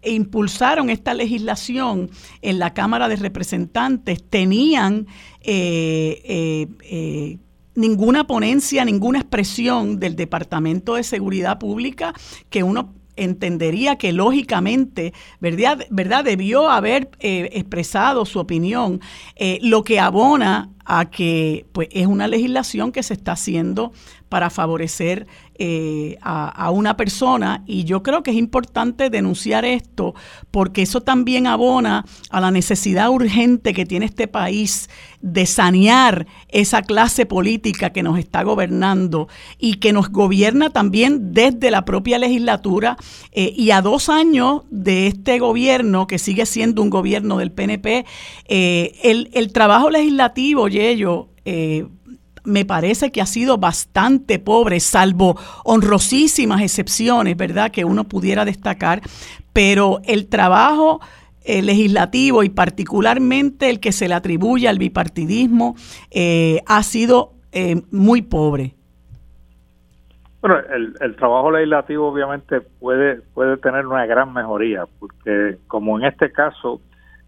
[0.02, 2.10] impulsaron esta legislación
[2.42, 5.06] en la Cámara de Representantes tenían
[5.40, 7.38] eh, eh, eh,
[7.74, 12.12] ninguna ponencia, ninguna expresión del Departamento de Seguridad Pública
[12.50, 15.86] que uno entendería que lógicamente, ¿verdad?
[15.90, 16.24] ¿verdad?
[16.24, 19.00] Debió haber expresado su opinión,
[19.60, 23.92] lo que abona a que pues, es una legislación que se está haciendo
[24.28, 25.26] para favorecer
[25.64, 30.12] eh, a, una persona y yo creo que es importante denunciar esto
[30.50, 34.90] porque eso también abona a la necesidad urgente que tiene este país
[35.20, 41.70] de sanear esa clase política que nos está gobernando y que nos gobierna también desde
[41.70, 42.96] la propia legislatura
[43.30, 48.04] eh, y a dos años de este gobierno que sigue siendo un gobierno del PNP,
[48.48, 51.86] eh, el, el, trabajo legislativo, Yello, eh,
[52.44, 59.00] me parece que ha sido bastante pobre, salvo honrosísimas excepciones, ¿verdad?, que uno pudiera destacar,
[59.52, 61.00] pero el trabajo
[61.44, 65.74] eh, legislativo y particularmente el que se le atribuye al bipartidismo
[66.10, 68.74] eh, ha sido eh, muy pobre.
[70.40, 76.06] Bueno, el, el, trabajo legislativo obviamente puede, puede tener una gran mejoría, porque como en
[76.06, 76.80] este caso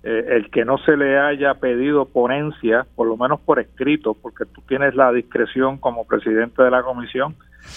[0.06, 4.44] eh, el que no se le haya pedido ponencia, por lo menos por escrito, porque
[4.44, 7.34] tú tienes la discreción como presidente de la comisión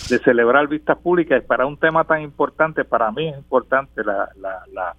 [0.10, 4.60] de celebrar vistas públicas para un tema tan importante, para mí es importante la, la,
[4.74, 4.94] la,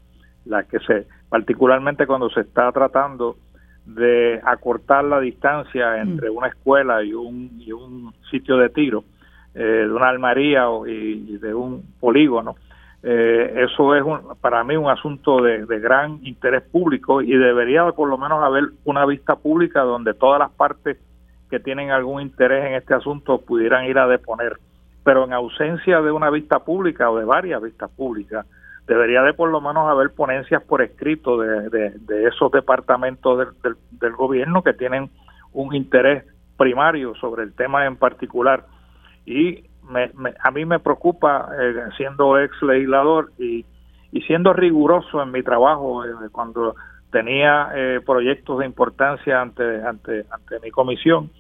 [0.47, 3.37] la que se, particularmente cuando se está tratando
[3.85, 6.09] de acortar la distancia mm.
[6.09, 9.05] entre una escuela y un, y un sitio de tiro,
[9.55, 12.57] eh, de una almaría o, y de un polígono,
[13.03, 14.05] eh, eso es
[14.41, 19.07] para mí un asunto de, gran interés público y debería por lo menos haber una
[19.07, 20.99] vista pública donde todas las partes
[21.49, 24.59] que tienen algún interés en este asunto pudieran ir a deponer.
[25.05, 28.45] Pero en ausencia de una vista pública o de varias vistas públicas,
[28.87, 31.93] debería de por lo menos haber ponencias por escrito de,
[32.27, 35.09] esos departamentos del, del gobierno que tienen
[35.53, 36.25] un interés
[36.57, 38.67] primario sobre el tema en particular.
[39.25, 39.68] Y
[40.43, 43.65] a mí me preocupa, eh, siendo ex legislador y,
[44.13, 46.75] y, siendo riguroso en mi trabajo, eh, cuando
[47.11, 51.31] tenía eh, proyectos de importancia ante, ante, ante mi comisión,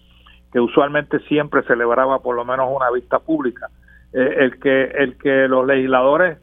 [0.52, 3.68] que usualmente siempre celebraba por lo menos una vista pública,
[4.10, 6.38] el, que, el que los legisladores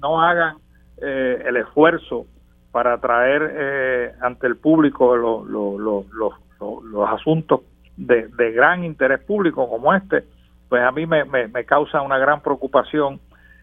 [0.00, 0.58] no hagan
[0.98, 2.26] el esfuerzo
[2.70, 7.62] para traer ante el público los asuntos
[7.96, 10.22] de, de gran interés público como este,
[10.68, 13.20] pues a mí me, me, causa una gran preocupación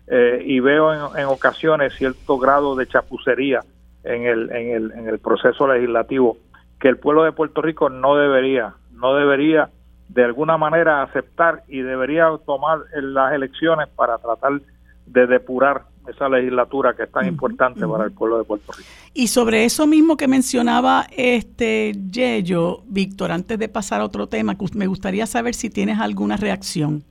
[0.08, 3.62] eh, y veo en, ocasiones cierto grado de chapucería
[4.04, 6.38] en el, en, el, en el proceso legislativo
[6.80, 9.70] que el pueblo de Puerto Rico no debería, no debería
[10.10, 14.62] de alguna manera aceptar y debería tomar las elecciones para tratar
[15.06, 18.90] de depurar esa legislatura que es tan importante para el pueblo de Puerto Rico.
[19.14, 24.56] Y sobre eso mismo que mencionaba este Yello, Víctor, antes de pasar a otro tema,
[24.74, 27.04] me gustaría saber si tienes alguna reacción.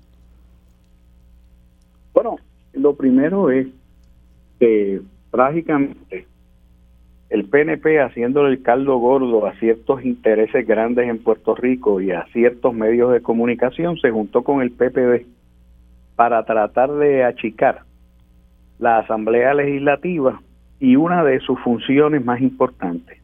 [2.12, 2.36] Bueno,
[2.72, 3.66] lo primero es
[4.60, 6.26] que prácticamente
[7.30, 12.26] el PNP haciéndole el caldo gordo a ciertos intereses grandes en Puerto Rico y a
[12.32, 15.26] ciertos medios de comunicación se juntó con el PPD
[16.14, 17.82] para tratar de achicar
[18.78, 20.40] la Asamblea Legislativa
[20.80, 23.18] y una de sus funciones más importantes,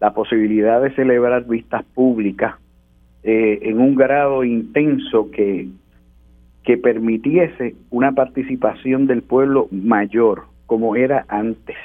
[0.00, 2.54] la posibilidad de celebrar vistas públicas
[3.22, 5.68] eh, en un grado intenso que,
[6.64, 11.76] que permitiese una participación del pueblo mayor, como era antes.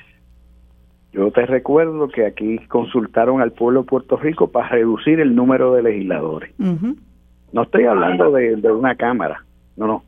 [1.11, 5.73] Yo te recuerdo que aquí consultaron al pueblo de Puerto Rico para reducir el número
[5.73, 6.53] de legisladores.
[6.59, 9.45] No estoy hablando de, una Cámara,
[9.77, 10.03] no, no.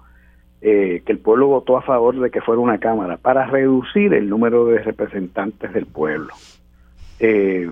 [0.60, 4.28] Eh, que el pueblo votó a favor de que fuera una Cámara para reducir el
[4.28, 6.34] número de representantes del pueblo.
[7.20, 7.70] Eh,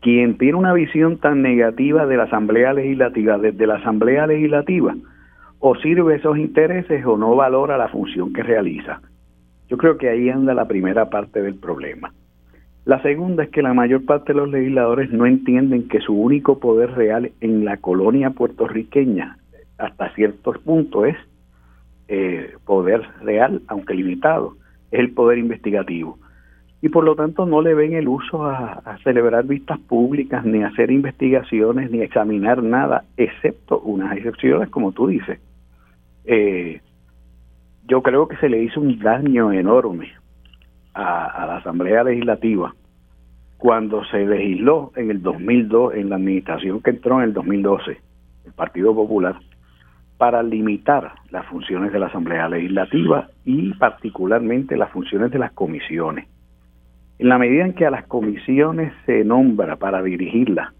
[0.00, 4.94] quien tiene una visión tan negativa de la Asamblea Legislativa, desde la Asamblea Legislativa,
[5.58, 9.00] o sirve esos intereses o no valora la función que realiza.
[9.68, 12.12] Yo creo que ahí anda la primera parte del problema.
[12.84, 16.60] La segunda es que la mayor parte de los legisladores no entienden que su único
[16.60, 19.38] poder real en la colonia puertorriqueña,
[19.78, 21.16] hasta cierto punto, es
[22.08, 24.56] eh, poder real, aunque limitado,
[24.90, 26.18] es el poder investigativo.
[26.82, 30.90] Y por lo tanto no le ven el uso a, celebrar vistas públicas, ni hacer
[30.90, 35.40] investigaciones, ni examinar nada, excepto unas excepciones, como tú dices.
[36.24, 36.80] Eh,
[37.88, 40.12] yo creo que se le hizo un daño enorme
[40.94, 42.74] a, la Asamblea Legislativa
[43.58, 47.98] cuando se legisló en el 2002, en la administración que entró en el 2012,
[48.44, 49.36] el Partido Popular,
[50.18, 56.26] para limitar las funciones de la Asamblea Legislativa y particularmente las funciones de las comisiones.
[57.18, 60.72] En la medida en que a las comisiones se nombra para dirigirlas,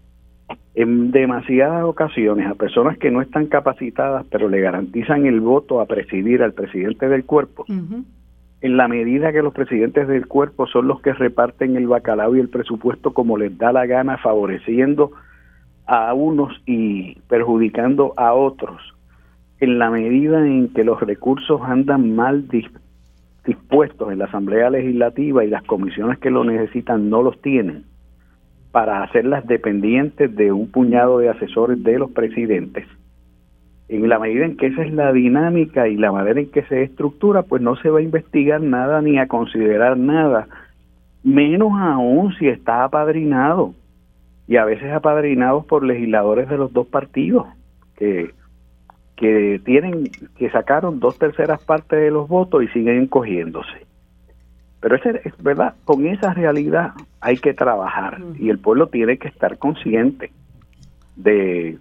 [0.75, 5.87] en demasiadas ocasiones a personas que no están capacitadas pero le garantizan el voto a
[5.87, 7.65] presidir al presidente del cuerpo,
[8.61, 12.39] en la medida que los presidentes del cuerpo son los que reparten el bacalao y
[12.39, 15.11] el presupuesto como les da la gana, favoreciendo
[15.85, 18.96] a unos y perjudicando a otros,
[19.59, 22.47] en la medida en que los recursos andan mal
[23.45, 27.85] dispuestos en la Asamblea Legislativa y las comisiones que lo necesitan no los tienen,
[28.71, 32.87] para hacerlas dependientes de un puñado de asesores de los presidentes,
[33.89, 36.83] en la medida en que esa es la dinámica y la manera en que se
[36.83, 40.47] estructura, pues no se va a investigar nada ni a considerar nada,
[41.23, 43.73] menos aún si está apadrinado
[44.47, 47.47] y a veces apadrinados por legisladores de los dos partidos
[47.97, 48.31] que
[49.17, 53.85] que tienen que sacaron dos terceras partes de los votos y siguen cogiéndose.
[54.79, 59.27] Pero ese, es verdad, con esa realidad hay que trabajar y el pueblo tiene que
[59.27, 60.31] estar consciente
[61.15, 61.79] de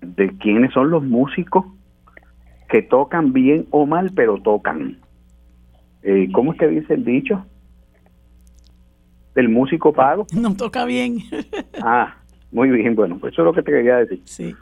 [0.00, 1.64] de quiénes son los músicos
[2.68, 4.98] que tocan bien o mal, pero tocan.
[6.02, 7.44] Eh, ¿Cómo es que dice el dicho?
[9.34, 10.26] Del músico pago.
[10.34, 11.18] No toca bien.
[11.82, 12.16] ah,
[12.52, 14.20] muy bien, bueno, pues eso es lo que te quería decir.
[14.24, 14.54] Sí.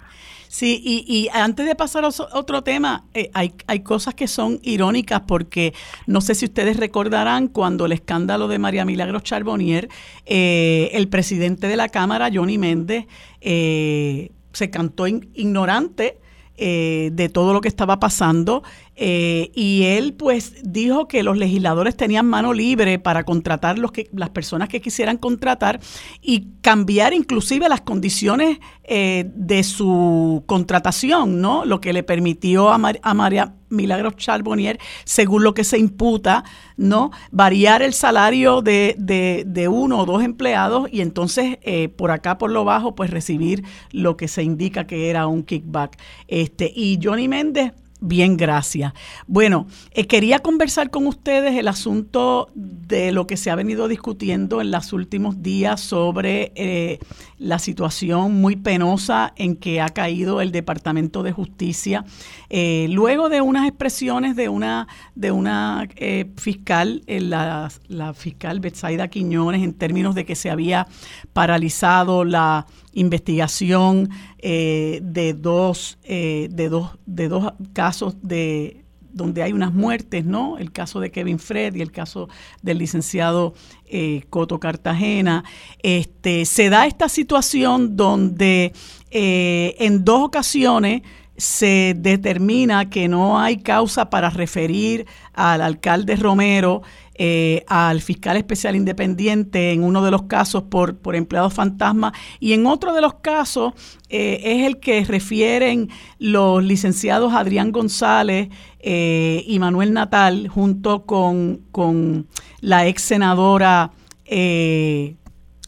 [0.49, 4.61] Sí, y, y, antes de pasar a otro tema, eh, hay, hay cosas que son
[4.62, 5.74] irónicas porque
[6.07, 9.88] no sé si ustedes recordarán cuando el escándalo de María Milagros Charbonnier,
[10.24, 13.07] eh, el presidente de la Cámara, Johnny Méndez,
[13.40, 16.18] eh, se cantó ignorante
[16.59, 18.62] eh, de todo lo que estaba pasando
[18.94, 24.09] eh, y él pues dijo que los legisladores tenían mano libre para contratar los que,
[24.14, 25.80] las personas que quisieran contratar
[26.22, 31.66] y cambiar inclusive las condiciones eh, de su contratación, ¿no?
[31.66, 36.44] Lo que le permitió a, a María Milagros Charbonnier, según lo que se imputa,
[36.76, 37.10] ¿no?
[37.30, 42.50] Variar el salario de, de, uno o dos empleados y entonces eh, por acá por
[42.50, 45.98] lo bajo pues recibir lo que se indica que era un kickback.
[46.28, 47.72] Este, y Johnny Méndez
[48.07, 48.92] Bien, gracias.
[49.26, 54.61] Bueno, eh, quería conversar con ustedes el asunto de lo que se ha venido discutiendo
[54.61, 57.00] en los últimos días sobre eh,
[57.38, 62.04] la situación muy penosa en que ha caído el Departamento de Justicia,
[62.48, 64.86] eh, luego de unas expresiones de una,
[65.16, 65.88] de una
[66.36, 70.86] fiscal, la, la fiscal Betsaida Quiñones, en términos de que se había
[71.32, 72.66] paralizado la
[72.97, 78.82] investigación eh, de, dos, eh, de, dos, de dos casos de
[79.12, 80.59] donde hay unas muertes, ¿no?
[80.59, 82.28] El caso de Kevin Fred y el caso
[82.62, 83.55] del licenciado
[83.86, 85.44] eh, Coto Cartagena.
[85.82, 88.72] Este, se da esta situación donde
[89.11, 91.03] en dos ocasiones
[91.38, 96.82] se determina que no hay causa para referir al alcalde Romero
[97.18, 102.52] eh, al fiscal especial independiente en uno de los casos por, por empleados fantasma y
[102.52, 103.72] en otro de los casos
[104.10, 105.88] eh, es el que refieren
[106.18, 108.50] los licenciados Adrián González
[108.80, 112.26] eh, y Manuel Natal junto con, con
[112.60, 113.92] la ex senadora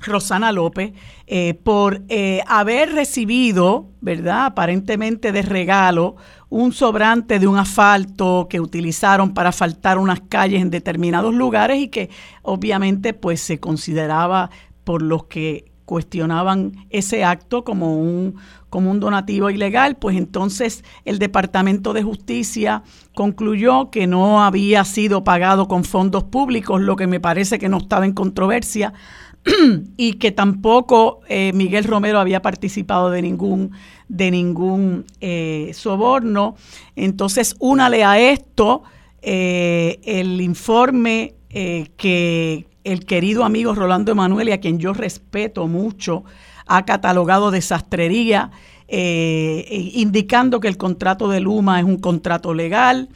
[0.00, 0.92] Rosana López,
[1.62, 2.02] por
[2.46, 4.46] haber recibido, ¿verdad?
[4.46, 6.16] Aparentemente de regalo,
[6.50, 11.88] un sobrante de un asfalto que utilizaron para asfaltar unas calles en determinados lugares y
[11.88, 12.10] que
[12.42, 14.50] obviamente pues se consideraba
[14.84, 18.36] por los que cuestionaban ese acto como un,
[18.68, 22.82] como un donativo ilegal, pues entonces el Departamento de Justicia
[23.14, 27.78] concluyó que no había sido pagado con fondos públicos, lo que me parece que no
[27.78, 28.92] estaba en controversia,
[29.96, 33.72] y que tampoco eh, Miguel Romero había participado de ningún,
[34.08, 36.56] de ningún eh, soborno.
[36.96, 38.82] Entonces, únale a esto
[39.22, 46.24] eh, el informe que el querido amigo Rolando Emanuel, a quien yo respeto mucho,
[46.66, 48.50] ha catalogado de sastrería,
[48.86, 53.08] indicando que el contrato de Luma es un contrato legal.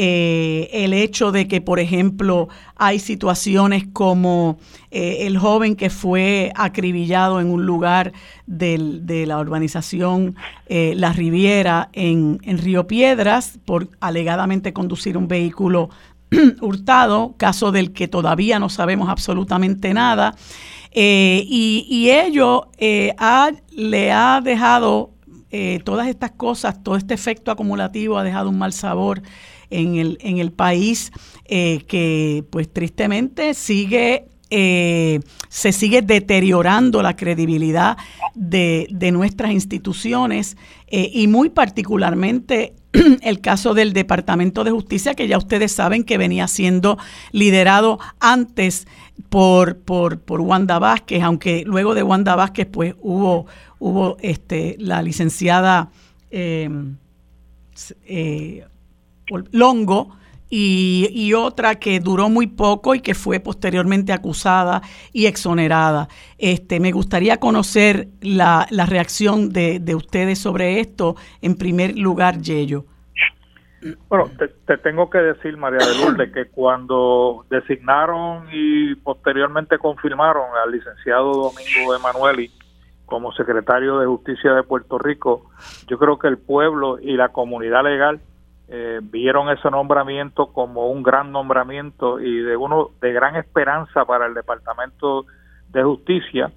[0.00, 4.56] Eh, el hecho de que, por ejemplo, hay situaciones como
[4.92, 8.12] eh, el joven que fue acribillado en un lugar
[8.46, 10.36] de la urbanización
[10.68, 15.90] eh, La Riviera en, Río Piedras por alegadamente conducir un vehículo
[16.60, 20.36] hurtado, caso del que todavía no sabemos absolutamente nada.
[20.94, 25.17] y, ello le ha dejado
[25.84, 29.22] todas estas cosas, todo este efecto acumulativo ha dejado un mal sabor
[29.70, 31.12] en el, en el país
[31.44, 35.20] eh, que pues tristemente sigue eh,
[35.50, 37.98] se sigue deteriorando la credibilidad
[38.34, 42.74] de, de nuestras instituciones eh, y muy particularmente
[43.22, 46.96] el caso del Departamento de Justicia, que ya ustedes saben que venía siendo
[47.30, 48.86] liderado antes
[49.28, 53.46] por, por, por Wanda Vázquez, aunque luego de Wanda Vázquez pues hubo,
[53.78, 55.90] hubo este, la licenciada
[56.30, 56.68] eh,
[59.52, 60.18] Longo,
[60.50, 66.08] y, otra que duró muy poco y que fue posteriormente acusada y exonerada.
[66.38, 71.16] Este, me gustaría conocer la, reacción de, ustedes sobre esto.
[71.42, 72.84] En primer lugar, Yello.
[74.08, 74.30] Bueno,
[74.66, 81.32] te, tengo que decir, María de Lourdes, que cuando designaron y posteriormente confirmaron al licenciado
[81.32, 82.50] Domingo Emanueli
[83.08, 85.50] como secretario de Justicia de Puerto Rico,
[85.86, 88.20] yo creo que el pueblo y la comunidad legal
[88.68, 94.26] eh, vieron ese nombramiento como un gran nombramiento y de uno de gran esperanza para
[94.26, 95.24] el Departamento
[95.70, 96.52] de Justicia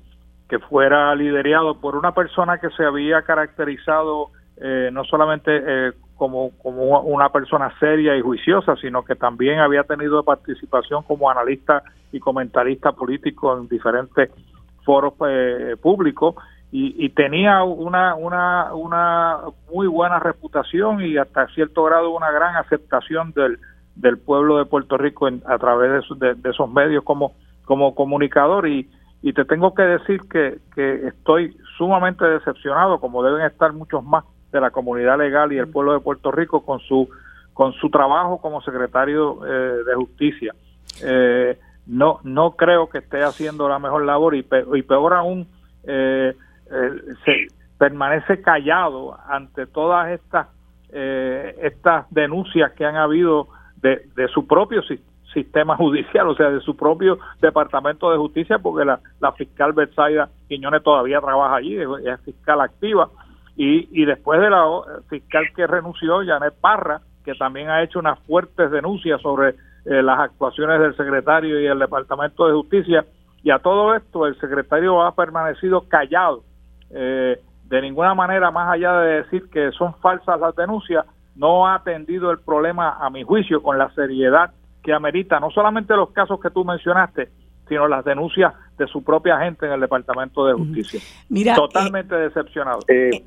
[0.49, 6.51] que fuera liderado por una persona que se había caracterizado eh, no solamente eh, como,
[6.61, 11.81] como una persona seria y juiciosa, sino que también había tenido participación como analista
[12.11, 14.29] y comentarista político en diferentes
[14.83, 15.13] foros
[15.81, 16.35] públicos
[16.73, 19.39] y, tenía una, una, una
[19.73, 23.59] muy buena reputación y hasta cierto grado una gran aceptación del,
[23.95, 27.33] del pueblo de Puerto Rico a través de, esos medios como,
[27.65, 28.69] como comunicador.
[28.69, 28.89] Y,
[29.21, 34.23] y te tengo que decir que, que estoy sumamente decepcionado como deben estar muchos más
[34.53, 37.09] de la comunidad legal y el pueblo de Puerto Rico con su
[37.53, 40.55] con su trabajo como secretario eh, de justicia.
[41.03, 45.47] Eh, no no creo que esté haciendo la mejor labor y, y peor aún
[45.83, 46.35] eh,
[46.71, 46.91] eh,
[47.25, 50.47] se permanece callado ante todas estas
[50.93, 53.47] eh, estas denuncias que han habido
[53.81, 54.81] de, su propio
[55.33, 60.29] sistema judicial, o sea, de su propio departamento de justicia, porque la, la fiscal Betsaida
[60.47, 63.09] Quiñones todavía trabaja allí, es fiscal activa,
[63.55, 64.65] y, y después de la
[65.09, 69.55] fiscal que renunció, Janet Parra, que también ha hecho unas fuertes denuncias sobre
[69.85, 73.05] eh, las actuaciones del secretario y el departamento de justicia,
[73.43, 76.43] y a todo esto el secretario ha permanecido callado
[76.91, 81.05] eh, de ninguna manera, más allá de decir que son falsas las denuncias,
[81.35, 84.51] no ha atendido el problema, a mi juicio, con la seriedad
[84.83, 87.29] que amerita no solamente los casos que tú mencionaste,
[87.69, 90.99] sino las denuncias de su propia gente en el Departamento de Justicia.
[91.29, 92.79] Mira, Totalmente eh, decepcionado.
[92.87, 93.23] Eh,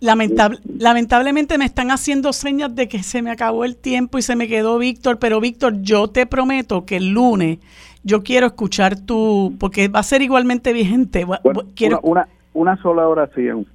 [0.00, 4.36] lamentable, lamentablemente me están haciendo señas de que se me acabó el tiempo y se
[4.36, 7.58] me quedó Víctor, pero Víctor, yo te prometo que el lunes
[8.04, 11.26] yo quiero escuchar tu, porque va a ser igualmente vigente.
[11.74, 13.66] quiero, una, una sola oración.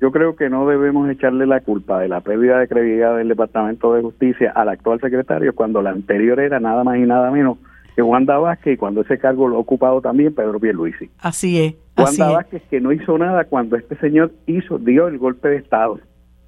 [0.00, 3.92] Yo creo que no debemos echarle la culpa de la pérdida de credibilidad del Departamento
[3.92, 7.58] de Justicia al actual secretario cuando la anterior era nada más y nada menos
[7.94, 11.10] que Wanda Vázquez y cuando ese cargo lo ha ocupado también Pedro Pierluisi.
[11.18, 11.74] Así es.
[12.04, 16.00] Wanda Vázquez que no hizo nada cuando este señor hizo dio el golpe de Estado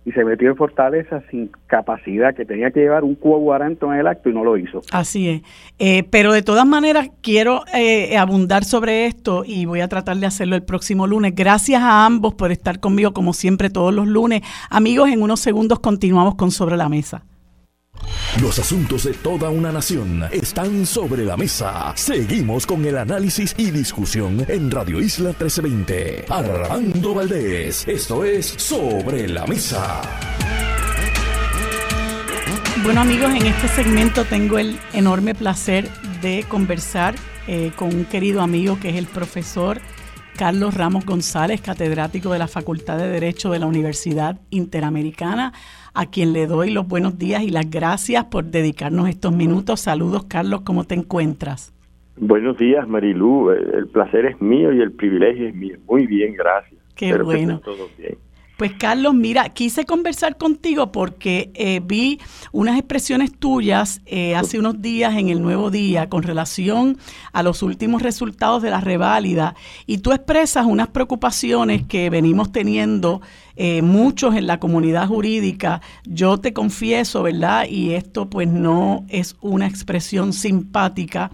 [0.04, 4.00] y se metió en Fortaleza sin capacidad, que tenía que llevar un cubo guaranto en
[4.00, 4.82] el acto y no lo hizo.
[4.90, 5.42] Así es.
[5.78, 10.26] Eh, pero de todas maneras, quiero eh, abundar sobre esto y voy a tratar de
[10.26, 11.34] hacerlo el próximo lunes.
[11.34, 14.42] Gracias a ambos por estar conmigo, como siempre, todos los lunes.
[14.70, 17.22] Amigos, en unos segundos continuamos con Sobre la Mesa.
[18.40, 21.92] Los asuntos de toda una nación están sobre la mesa.
[21.96, 26.24] Seguimos con el análisis y discusión en Radio Isla 1320.
[26.28, 30.00] Armando Valdés, esto es Sobre la Mesa.
[32.82, 35.88] Bueno amigos, en este segmento tengo el enorme placer
[36.20, 37.14] de conversar
[37.46, 39.80] eh, con un querido amigo que es el profesor
[40.36, 45.52] Carlos Ramos González, catedrático de la Facultad de Derecho de la Universidad Interamericana,
[45.94, 49.80] a quien le doy los buenos días y las gracias por dedicarnos estos minutos.
[49.80, 51.74] Saludos, Carlos, ¿cómo te encuentras?
[52.16, 53.50] Buenos días, Marilú.
[53.50, 55.76] El placer es mío y el privilegio es mío.
[55.86, 56.80] Muy bien, gracias.
[56.94, 57.60] Qué bueno.
[57.60, 58.16] todo bien.
[58.62, 62.20] Pues Carlos, mira, quise conversar contigo porque eh, vi
[62.52, 66.96] unas expresiones tuyas eh, hace unos días en el Nuevo Día con relación
[67.32, 73.20] a los últimos resultados de la reválida y tú expresas unas preocupaciones que venimos teniendo
[73.56, 75.80] eh, muchos en la comunidad jurídica.
[76.04, 77.66] Yo te confieso, ¿verdad?
[77.68, 81.32] Y esto pues no es una expresión simpática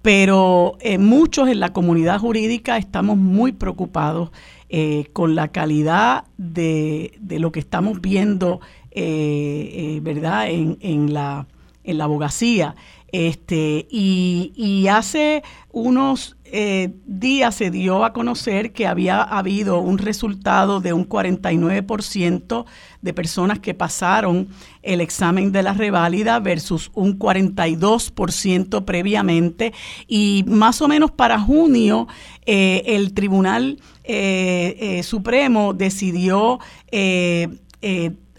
[0.00, 4.30] pero muchos en la comunidad jurídica estamos muy preocupados
[4.70, 11.12] eh, con la calidad de, de, lo que estamos viendo, eh, eh, ¿verdad?, en, en,
[11.12, 11.46] la,
[11.84, 12.74] en la abogacía.
[13.10, 19.98] Este, y, y hace unos eh, días se dio a conocer que había habido un
[19.98, 22.64] resultado de un 49%
[23.02, 24.48] de personas que pasaron
[24.82, 29.72] el examen de la reválida versus un 42% previamente.
[30.06, 32.08] Y más o menos para junio
[32.46, 36.58] eh, el Tribunal eh, Supremo decidió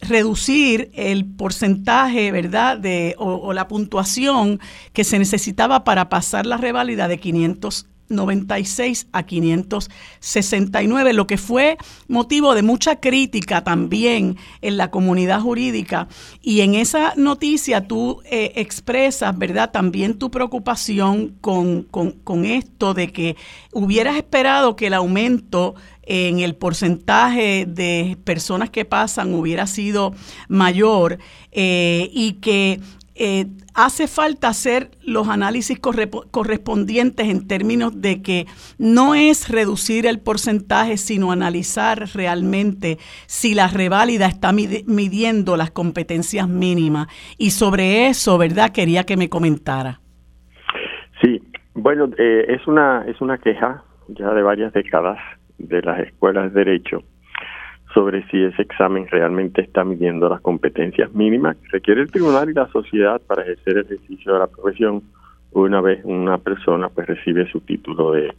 [0.02, 4.60] reducir el porcentaje, ¿verdad?, de, o, la puntuación
[4.94, 7.20] que se necesitaba para pasar la reválida de
[8.10, 11.78] 596 a 569, lo que fue
[12.08, 16.08] motivo de mucha crítica también en la comunidad jurídica.
[16.42, 22.94] Y en esa noticia tú eh, expresas, ¿verdad?, también tu preocupación con, con, con esto
[22.94, 23.36] de que
[23.72, 30.16] hubieras esperado que el aumento en el porcentaje de personas que pasan hubiera sido
[30.48, 31.20] mayor
[31.52, 32.80] eh, y que
[33.22, 38.46] eh, hace falta hacer los análisis correspondientes en términos de que
[38.78, 42.98] no es reducir el porcentaje, sino analizar realmente
[43.28, 47.08] si la reválida está midiendo las competencias mínimas.
[47.38, 48.72] Y sobre eso, ¿verdad?
[48.72, 50.00] Quería que me comentara.
[51.22, 51.42] Sí,
[51.74, 55.20] bueno, eh, es, una, es una queja ya de varias décadas
[55.58, 57.04] de las escuelas de derecho
[57.94, 62.54] sobre si ese examen realmente está midiendo las competencias mínimas que requiere el tribunal y
[62.54, 65.02] la sociedad para ejercer el ejercicio de la profesión
[65.52, 68.32] una vez una persona pues recibe su título de,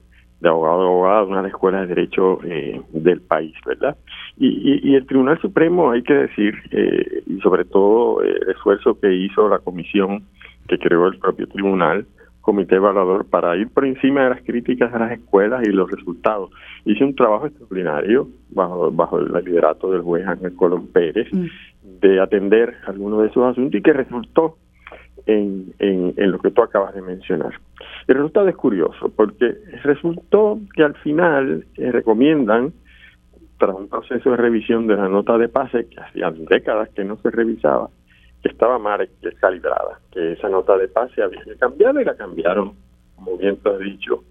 [0.45, 3.97] abogado o abogada de una de las escuelas de derecho eh, del país, ¿verdad?
[4.39, 8.99] Y, y, el Tribunal Supremo, hay que decir, eh, y sobre todo eh, el esfuerzo
[8.99, 10.25] que hizo la comisión
[10.69, 12.07] que creó el propio tribunal,
[12.41, 16.51] comité evaluador para ir por encima de las críticas de las escuelas y los resultados.
[16.85, 21.47] Hice un trabajo extraordinario bajo, bajo el liderato del juez Ángel Colón Pérez mm.
[22.01, 24.57] de atender algunos de esos asuntos y que resultó
[25.27, 27.53] en, en, en, lo que tú acabas de mencionar.
[28.07, 32.73] El resultado es curioso porque resultó que al final eh, recomiendan,
[33.59, 37.17] tras un proceso de revisión de la nota de pase que hacían décadas que no
[37.19, 37.91] se revisaba,
[38.43, 39.09] que estaba mal
[39.41, 42.75] calibrada, que esa nota de pase había que cambiarla y la cambiaron,
[43.17, 44.25] como bien tú has dicho,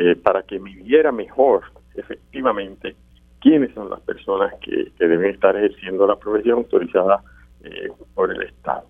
[0.00, 1.62] eh, para que midiera mejor
[1.94, 2.96] efectivamente
[3.40, 7.22] quiénes son las personas que, deben estar ejerciendo la profesión autorizada
[7.64, 8.84] eh, por el Estado.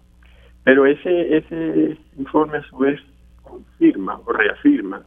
[0.65, 3.01] Pero ese, ese informe a su vez
[3.43, 5.05] confirma o reafirma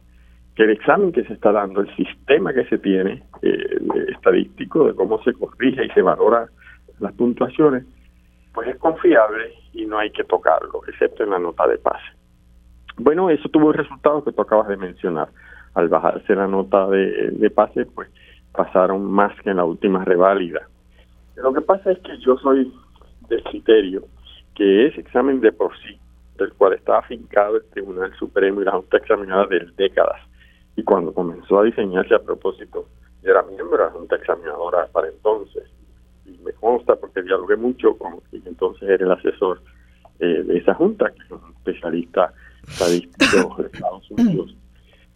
[0.54, 3.78] que el examen que se está dando, el sistema que se tiene eh,
[4.08, 6.48] estadístico de cómo se corrige y se valora
[6.98, 7.84] las puntuaciones,
[8.56, 12.06] pues es confiable y no hay que tocarlo, excepto en la nota de pase.
[12.96, 15.28] Bueno, eso tuvo el resultado que tú acabas de mencionar.
[15.74, 18.08] Al bajarse la nota de, pase, pues
[18.52, 20.66] pasaron más que en la última reválida.
[21.34, 22.72] Lo que pasa es que yo soy
[23.28, 24.04] del criterio
[24.54, 25.98] que ese examen de por sí,
[26.38, 30.22] del cual está afincado el Tribunal Supremo y la Junta Examinada de décadas,
[30.76, 32.86] y cuando comenzó a diseñarse a propósito,
[33.22, 35.64] yo era miembro de la Junta Examinadora para entonces,
[36.26, 39.62] y me consta porque dialogué mucho con quien entonces era el asesor
[40.18, 42.32] eh, de esa junta, que es un especialista
[42.66, 44.56] estadístico de Estados Unidos.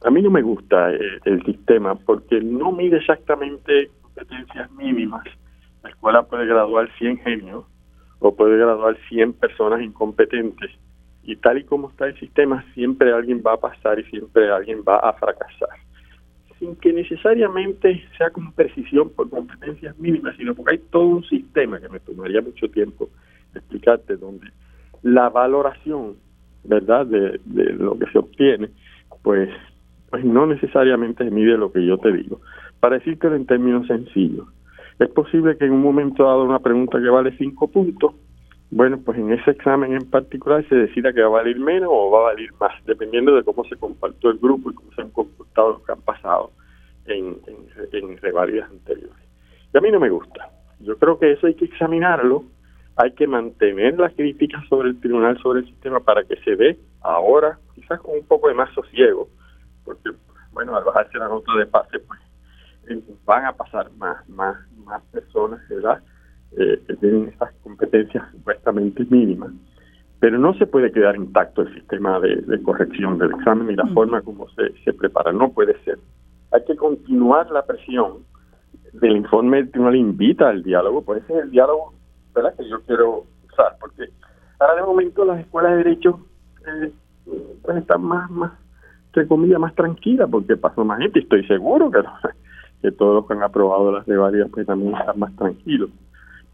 [0.04, 5.24] A mí no me gusta eh, el sistema porque no mide exactamente competencias mínimas.
[5.82, 7.64] La escuela puede graduar 100 genios
[8.18, 10.70] o puede graduar 100 personas incompetentes
[11.22, 14.82] y tal y como está el sistema, siempre alguien va a pasar y siempre alguien
[14.86, 15.68] va a fracasar
[16.60, 21.80] sin que necesariamente sea con precisión por competencias mínimas, sino porque hay todo un sistema
[21.80, 23.08] que me tomaría mucho tiempo
[23.54, 24.46] explicarte, donde
[25.02, 26.16] la valoración,
[26.62, 27.40] ¿verdad?, de,
[27.72, 28.68] lo que se obtiene,
[29.22, 29.48] pues,
[30.10, 32.40] pues no necesariamente mide lo que yo te digo.
[32.78, 34.46] Para decirte en términos sencillos,
[34.98, 38.14] es posible que en un momento dado una pregunta que vale cinco puntos,
[38.70, 42.10] bueno, pues en ese examen en particular se decida que va a valer menos o
[42.10, 45.10] va a valer más, dependiendo de cómo se compartió el grupo y cómo se han
[45.10, 46.52] comportado los que han pasado
[47.06, 49.24] en, en, en revalidas anteriores.
[49.72, 50.51] Y a mí no me gusta.
[50.80, 52.44] Yo creo que eso hay que examinarlo,
[52.97, 56.78] hay que mantener las críticas sobre el tribunal, sobre el sistema, para que se dé
[57.01, 59.28] ahora, quizás con un poco de más sosiego,
[59.84, 60.10] porque,
[60.52, 62.20] bueno, al bajarse la nota de pase, pues
[62.88, 66.02] eh, van a pasar más, más, más personas, ¿verdad?
[66.56, 69.52] Eh, que tienen esas competencias supuestamente mínimas,
[70.18, 73.94] pero no se puede quedar intacto el sistema de, corrección del examen y la mm.
[73.94, 75.98] forma como se, se prepara, no puede ser.
[76.51, 78.24] Hay que continuar la presión
[78.94, 81.94] del informe del tribunal invita al diálogo, pues ese es el diálogo
[82.35, 82.52] ¿verdad?
[82.56, 84.10] que yo quiero usar, porque
[84.59, 86.18] ahora de momento las escuelas de derecho
[86.66, 86.93] eh,
[87.62, 88.52] pues están más, más,
[89.06, 92.02] entre comillas, más tranquilas, porque pasó más gente, estoy seguro que,
[92.82, 95.90] que todos los que han aprobado las de pues también están más tranquilos.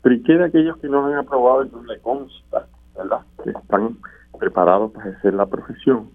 [0.07, 3.23] Pero ¿y qué de aquellos que no han aprobado y no le consta, ¿verdad?
[3.43, 3.97] Que están
[4.39, 6.11] preparados para ejercer la profesión.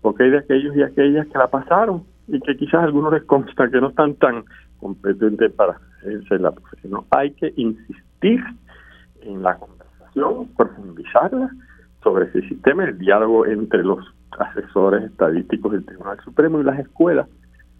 [0.00, 3.22] Porque hay de aquellos y aquellas que la pasaron y que quizás a algunos les
[3.22, 4.42] consta que no están tan
[4.80, 7.04] competentes para ejercer la profesión.
[7.10, 8.42] Hay que insistir
[9.20, 11.48] en la conversación, profundizarla
[12.02, 14.04] sobre ese sistema, el diálogo entre los
[14.40, 17.28] asesores estadísticos del Tribunal Supremo y las escuelas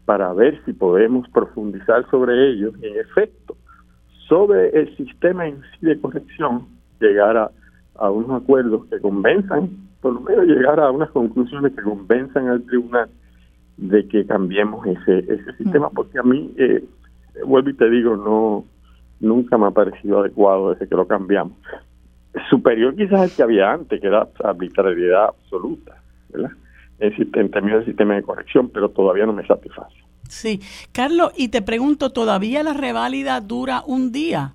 [0.05, 3.57] para ver si podemos profundizar sobre ello en efecto
[4.29, 6.67] sobre el sistema en sí de corrección
[7.01, 7.51] llegar a,
[7.97, 9.71] a unos acuerdos que convenzan,
[10.01, 13.09] por lo menos llegar a unas conclusiones que convenzan al tribunal
[13.77, 16.85] de que cambiemos ese ese sistema, porque a mí, eh,
[17.45, 18.65] vuelvo y te digo, no
[19.21, 21.57] nunca me ha parecido adecuado desde que lo cambiamos.
[22.51, 25.97] Superior quizás al que había antes, que era arbitrariedad absoluta,
[26.31, 26.51] ¿verdad?
[26.99, 29.97] En, términos del sistema de corrección, pero todavía no me satisface.
[30.29, 30.61] Sí.
[30.93, 34.55] Carlos, y te pregunto, ¿todavía la reválida dura un día?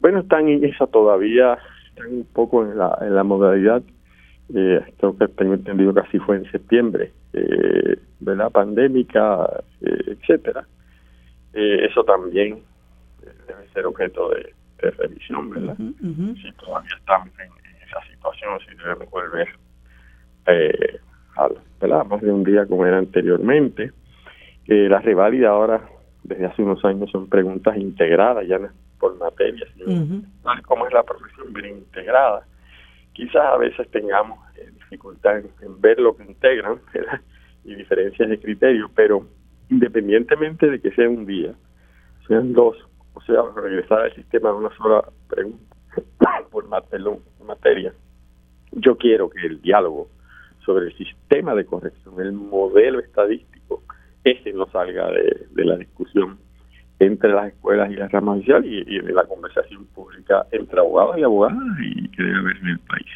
[0.00, 1.58] Bueno, están en esa todavía,
[1.88, 3.82] están un poco en la, en la modalidad,
[4.54, 8.50] eh, creo que tengo entendido que así fue en septiembre, eh, ¿verdad?
[8.50, 10.66] Pandémica, eh, etcétera.
[11.52, 12.62] Eh, eso también
[13.46, 15.76] debe ser objeto de, revisión, ¿verdad?
[15.76, 17.50] Si todavía estamos en,
[17.84, 19.48] esa situación, si debemos volver
[20.46, 21.00] eh,
[21.36, 23.92] a, más de un día como era anteriormente.
[24.68, 25.88] Eh, las reválidas ahora,
[26.22, 28.68] desde hace unos años, son preguntas integradas, ya no
[28.98, 32.44] por materia, sino tal como es la profesión bien integrada.
[33.12, 36.80] Quizás a veces tengamos eh, dificultad en, ver lo que integran
[37.64, 39.26] y diferencias de criterio, pero
[39.70, 41.54] independientemente de que sea un día,
[42.26, 42.76] sean dos
[43.14, 45.74] o sea, regresar al sistema de una sola pregunta
[46.50, 47.92] por materia.
[48.72, 50.08] Yo quiero que el diálogo
[50.64, 53.47] sobre el sistema de corrección, el modelo estadístico,
[54.30, 56.38] ese no salga de, la discusión
[56.98, 61.18] entre las escuelas y la rama social y, y, de la conversación pública entre abogados
[61.18, 63.06] y abogadas y que debe haber en el país.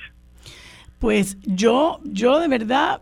[0.98, 3.00] Pues yo, yo de verdad,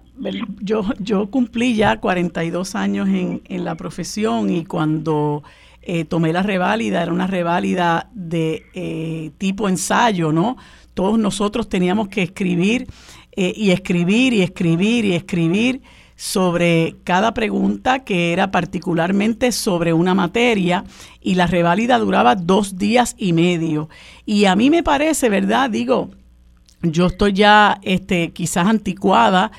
[0.62, 5.42] yo, yo cumplí ya 42 años en, en la profesión y cuando
[5.82, 10.56] eh, tomé la reválida, era una reválida de eh, tipo ensayo, ¿no?
[10.94, 12.86] Todos nosotros teníamos que escribir
[13.32, 15.80] eh, y escribir y escribir y escribir
[16.20, 20.84] sobre cada pregunta que era particularmente sobre una materia
[21.18, 23.88] y la reválida duraba dos días y medio.
[24.26, 25.70] Y a mí me parece, ¿verdad?
[25.70, 26.10] Digo,
[26.82, 29.50] yo estoy ya este, quizás anticuada,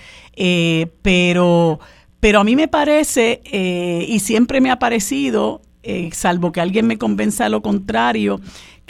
[1.01, 1.79] pero,
[2.19, 3.41] pero a mí me parece,
[4.07, 8.39] y siempre me ha parecido, eh, salvo que alguien me convenza de lo contrario,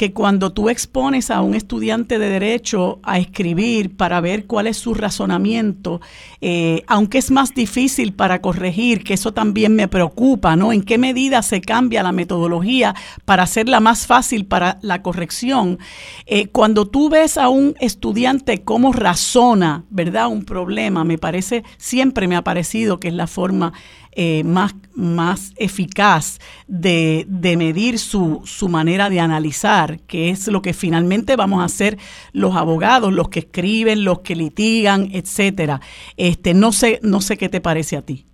[0.02, 4.78] que cuando tú expones a un estudiante de derecho a escribir para ver cuál es
[4.78, 6.02] su razonamiento,
[6.42, 10.74] eh, aunque es más difícil para corregir, que eso también me preocupa, ¿no?
[10.74, 12.96] ¿En qué medida se cambia la metodología
[13.26, 15.78] para hacerla más fácil para la corrección?
[16.26, 20.30] Eh, cuando tú ves a un estudiante cómo razona, ¿verdad?
[20.30, 23.74] Un problema, me parece, siempre me ha parecido que es la forma
[24.14, 30.62] eh, más, más eficaz de, de medir su, su, manera de analizar, que es lo
[30.62, 31.98] que finalmente vamos a hacer
[32.34, 35.80] los abogados, los que escriben, los que litigan, etcétera.
[36.18, 38.26] Este, no sé, no sé qué te parece a ti.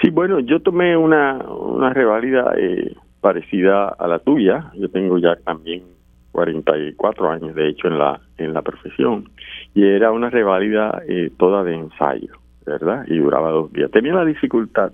[0.00, 4.70] Sí, bueno, yo tomé una, una reválida eh, parecida a la tuya.
[4.74, 5.82] Yo tengo ya también
[6.32, 9.30] 44 años, de hecho, en la en la profesión
[9.74, 12.34] y era una reválida eh, toda de ensayo.
[12.66, 13.04] ¿Verdad?
[13.06, 13.90] Y duraba dos días.
[13.90, 14.92] Tenía la dificultad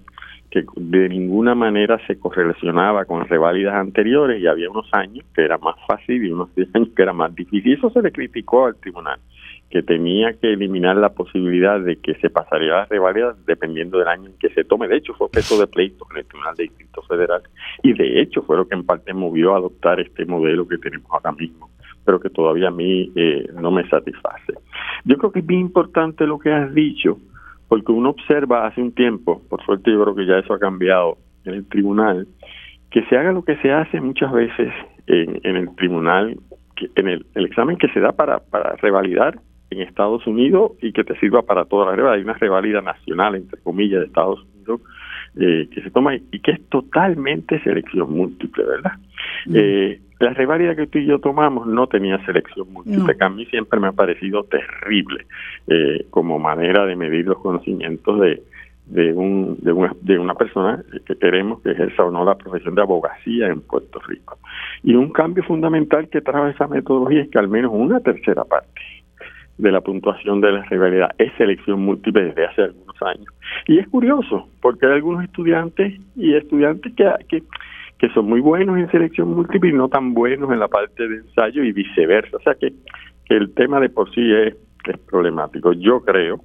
[0.52, 5.56] que de ninguna manera se correlacionaba con reválidas anteriores y había unos años que era
[5.56, 7.72] más fácil y unos 10 años que era más difícil.
[7.72, 9.18] Eso se le criticó al tribunal,
[9.70, 14.28] que tenía que eliminar la posibilidad de que se pasaría las reválidas dependiendo del año
[14.28, 14.88] en que se tome.
[14.88, 17.42] De hecho, fue objeto de pleito en el Tribunal de Distrito Federal
[17.82, 21.10] y de hecho fue lo que en parte movió a adoptar este modelo que tenemos
[21.10, 21.70] ahora mismo
[22.04, 24.54] pero que todavía a mí eh, no me satisface.
[25.04, 27.18] Yo creo que es bien importante lo que has dicho,
[27.72, 31.16] porque uno observa hace un tiempo, por suerte yo creo que ya eso ha cambiado
[31.46, 32.28] en el tribunal,
[32.90, 34.70] que se haga lo que se hace muchas veces
[35.06, 36.36] en, el tribunal,
[36.96, 39.40] en el, examen que se da para, para revalidar
[39.70, 42.16] en Estados Unidos y que te sirva para toda la revalida.
[42.16, 44.82] Hay una revalida nacional, entre comillas, de Estados Unidos
[45.40, 48.92] eh, que se toma y que es totalmente selección múltiple, ¿verdad?
[49.46, 49.56] Mm.
[49.56, 53.44] Eh, la revalida que tú y yo tomamos no tenía selección múltiple, que a mí
[53.46, 55.26] siempre me ha parecido terrible
[55.66, 58.42] eh, como manera de medir los conocimientos de,
[58.86, 62.74] de, un, de, una, de una persona que queremos que ejerza o no la profesión
[62.74, 64.38] de abogacía en Puerto Rico.
[64.82, 68.80] Y un cambio fundamental que trae esa metodología es que al menos una tercera parte
[69.58, 73.26] de la puntuación de la rivalidad es selección múltiple desde hace algunos años.
[73.66, 77.42] Y es curioso, porque hay algunos estudiantes y estudiantes que, que
[78.02, 81.18] que son muy buenos en selección múltiple y no tan buenos en la parte de
[81.18, 82.36] ensayo y viceversa.
[82.36, 82.72] O sea que,
[83.28, 84.56] el tema de por sí es,
[85.08, 85.72] problemático.
[85.72, 86.40] Yo creo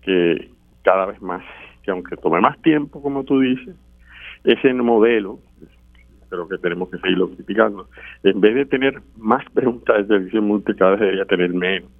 [0.00, 0.48] que
[0.82, 1.44] cada vez más,
[1.82, 3.76] que aunque tome más tiempo, como tú dices,
[4.44, 5.40] ese modelo,
[6.30, 7.86] creo que tenemos que seguirlo criticando,
[8.22, 11.90] en vez de tener más preguntas de selección múltiple, cada vez debería tener menos,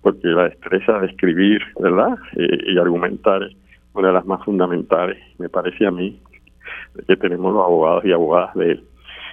[0.00, 2.16] porque la destreza de escribir, ¿verdad?
[2.36, 3.56] Eh, y argumentar es
[3.94, 6.20] una de las más fundamentales, me parece a mí,
[7.06, 8.80] que tenemos los abogados y abogadas de,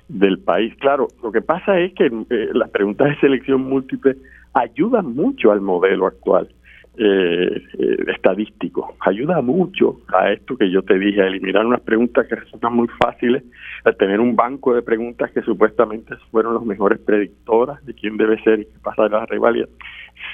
[0.07, 0.73] del país.
[0.79, 4.17] Claro, lo que pasa es que eh, las preguntas de selección múltiple
[4.53, 6.49] ayudan mucho al modelo actual
[6.97, 12.27] eh, eh, estadístico, ayuda mucho a esto que yo te dije, a eliminar unas preguntas
[12.27, 13.43] que resultan muy fáciles,
[13.85, 18.43] a tener un banco de preguntas que supuestamente fueron los mejores predictoras de quién debe
[18.43, 19.69] ser y qué pasa en la rivalidad.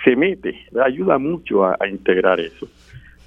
[0.04, 2.68] Se mete, ayuda mucho a integrar eso.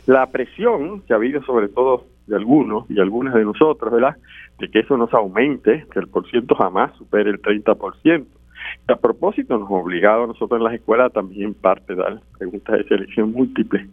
[0.07, 4.17] La presión que ha habido sobre todo de algunos y algunas de nosotros, ¿verdad?
[4.59, 8.25] De que eso nos aumente, que el porciento jamás supere el 30%.
[8.89, 12.85] A propósito, nos ha obligado a nosotros en las escuelas también parte dar preguntas de
[12.85, 13.87] selección múltiple.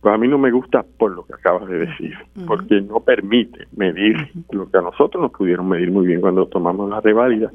[0.00, 2.14] Pues a mí no me gusta por lo que acabas de decir,
[2.46, 4.16] porque no permite medir
[4.50, 7.50] lo que a nosotros nos pudieron medir muy bien cuando tomamos la reválida,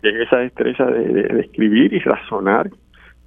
[0.00, 2.70] que es esa destreza de, escribir y razonar,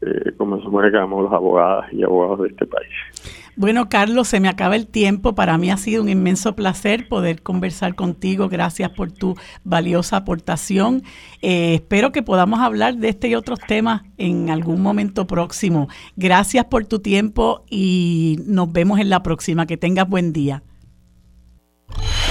[0.02, 3.43] eh, como supone que los abogadas y abogados de este país.
[3.55, 5.35] Bueno, Carlos, se me acaba el tiempo.
[5.35, 8.49] Para mí ha sido un inmenso placer poder conversar contigo.
[8.49, 11.03] Gracias por tu valiosa aportación.
[11.41, 15.88] Eh, espero que podamos hablar de este y otros temas en algún momento próximo.
[16.15, 19.67] Gracias por tu tiempo y nos vemos en la próxima.
[19.67, 20.63] Que tengas buen día.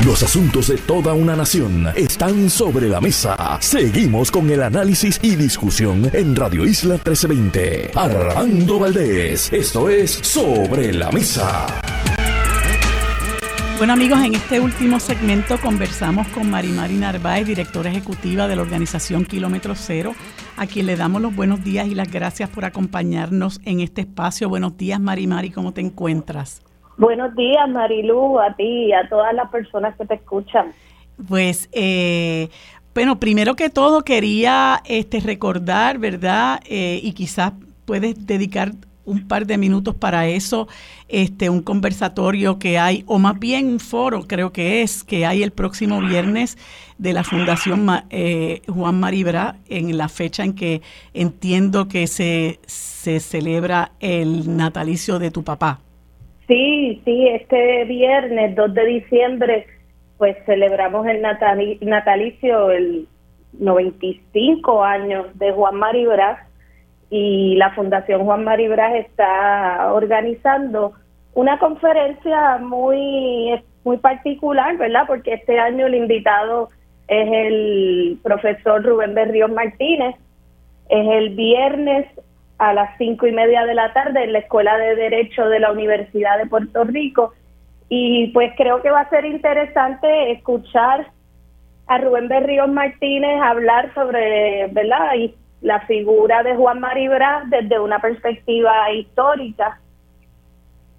[0.04, 3.58] Los asuntos de toda una nación están sobre la mesa.
[3.60, 7.92] Seguimos con el análisis y discusión en Radio Isla 1320.
[7.94, 11.66] Armando Valdés, esto es Sobre la Mesa.
[13.78, 19.24] Bueno amigos, en este último segmento conversamos con Marimari Narváez, directora ejecutiva de la organización
[19.24, 20.14] Kilómetro Cero,
[20.56, 24.48] a quien le damos los buenos días y las gracias por acompañarnos en este espacio.
[24.48, 26.62] Buenos días Marimari, ¿cómo te encuentras?
[26.96, 30.72] Buenos días, Marilu, a ti y a todas las personas que te escuchan.
[31.28, 32.48] Pues, eh,
[32.94, 36.60] bueno, primero que todo quería este, recordar, ¿verdad?
[36.66, 37.52] Eh, y quizás
[37.86, 38.72] puedes dedicar
[39.04, 40.68] un par de minutos para eso,
[41.08, 45.42] este, un conversatorio que hay, o más bien un foro, creo que es, que hay
[45.42, 46.56] el próximo viernes
[46.98, 50.82] de la Fundación eh, Juan Maribra, en la fecha en que
[51.14, 55.80] entiendo que se, se celebra el natalicio de tu papá.
[56.52, 59.66] Sí, sí, este viernes 2 de diciembre
[60.18, 63.08] pues celebramos el natalicio, el
[63.54, 66.46] 95 años de Juan Maribras
[67.08, 70.92] y la Fundación Juan Maribras está organizando
[71.32, 75.04] una conferencia muy muy particular, ¿verdad?
[75.06, 76.68] Porque este año el invitado
[77.08, 80.16] es el profesor Rubén Berríos Martínez.
[80.90, 82.08] Es el viernes
[82.62, 85.72] a las cinco y media de la tarde en la Escuela de Derecho de la
[85.72, 87.32] Universidad de Puerto Rico.
[87.88, 91.08] Y pues creo que va a ser interesante escuchar
[91.88, 95.14] a Rubén Berríos Martínez hablar sobre ¿verdad?
[95.16, 99.80] Y la figura de Juan Maribra desde una perspectiva histórica.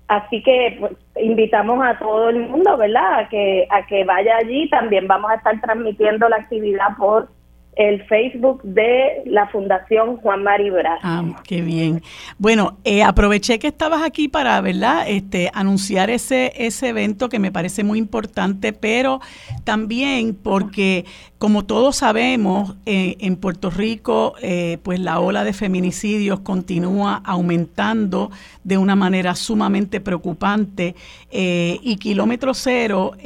[0.09, 3.19] Así que pues, invitamos a todo el mundo, ¿verdad?
[3.19, 4.69] A que, a que vaya allí.
[4.69, 7.29] También vamos a estar transmitiendo la actividad por
[7.75, 10.99] el Facebook de la Fundación Juan Mari Brás.
[11.03, 12.01] Ah, qué bien.
[12.37, 15.05] Bueno, eh, aproveché que estabas aquí para, ¿verdad?
[15.07, 19.19] Este, anunciar ese, ese evento que me parece muy importante, pero
[19.63, 21.05] también porque,
[21.43, 28.31] como todos sabemos, eh, en Puerto Rico, eh, pues la ola de feminicidios continúa aumentando
[28.63, 30.95] de una manera sumamente preocupante
[31.29, 33.17] y Kilómetro Cero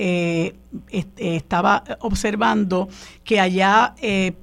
[0.89, 2.89] estaba observando
[3.23, 4.34] que allá eh,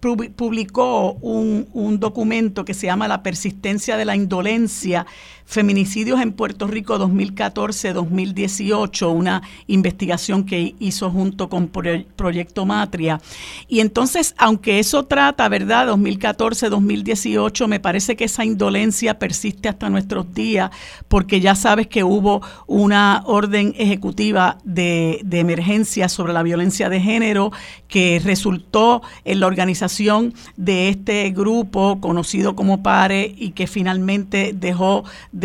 [0.00, 5.06] publicó un, documento que se llama La persistencia de la indolencia
[5.50, 13.20] Feminicidios en Puerto Rico 2014-2018, una investigación que hizo junto con Proyecto Matria.
[13.66, 15.88] Y entonces, aunque eso trata, ¿verdad?
[15.88, 20.70] 2014-2018, me parece que esa indolencia persiste hasta nuestros días,
[21.08, 27.00] porque ya sabes que hubo una orden ejecutiva de, de emergencia sobre la violencia de
[27.00, 27.50] género
[27.88, 35.02] que resultó en la organización de este grupo conocido como PARE y que finalmente dejó
[35.32, 35.39] de,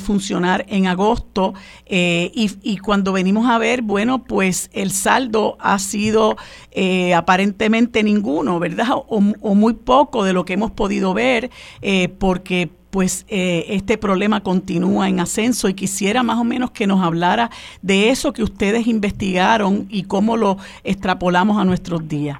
[0.00, 1.54] funcionar en agosto
[1.86, 6.36] eh, y, cuando venimos a ver, bueno, pues el saldo ha sido
[6.70, 8.88] eh, aparentemente ninguno, ¿verdad?
[8.92, 11.50] O, muy poco de lo que hemos podido ver
[11.82, 17.02] eh, porque pues este problema continúa en ascenso y quisiera más o menos que nos
[17.02, 17.50] hablara
[17.82, 22.38] de eso que ustedes investigaron y cómo lo extrapolamos a nuestros días.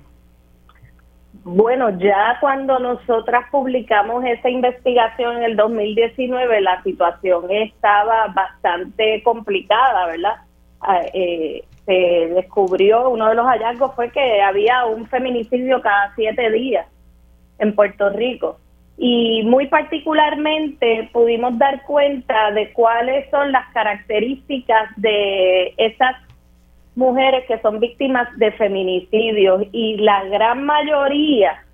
[1.44, 10.06] Bueno, ya cuando nosotras publicamos esa investigación en el 2019, la situación estaba bastante complicada,
[10.06, 10.36] ¿verdad?
[10.80, 11.92] Ah, eh, se
[12.34, 16.86] descubrió, uno de los hallazgos fue que había un feminicidio cada siete días
[17.58, 18.58] en Puerto Rico.
[18.96, 26.16] Y muy particularmente pudimos dar cuenta de cuáles son las características de esas
[26.96, 31.64] mujeres que son víctimas de feminicidios y la gran mayoría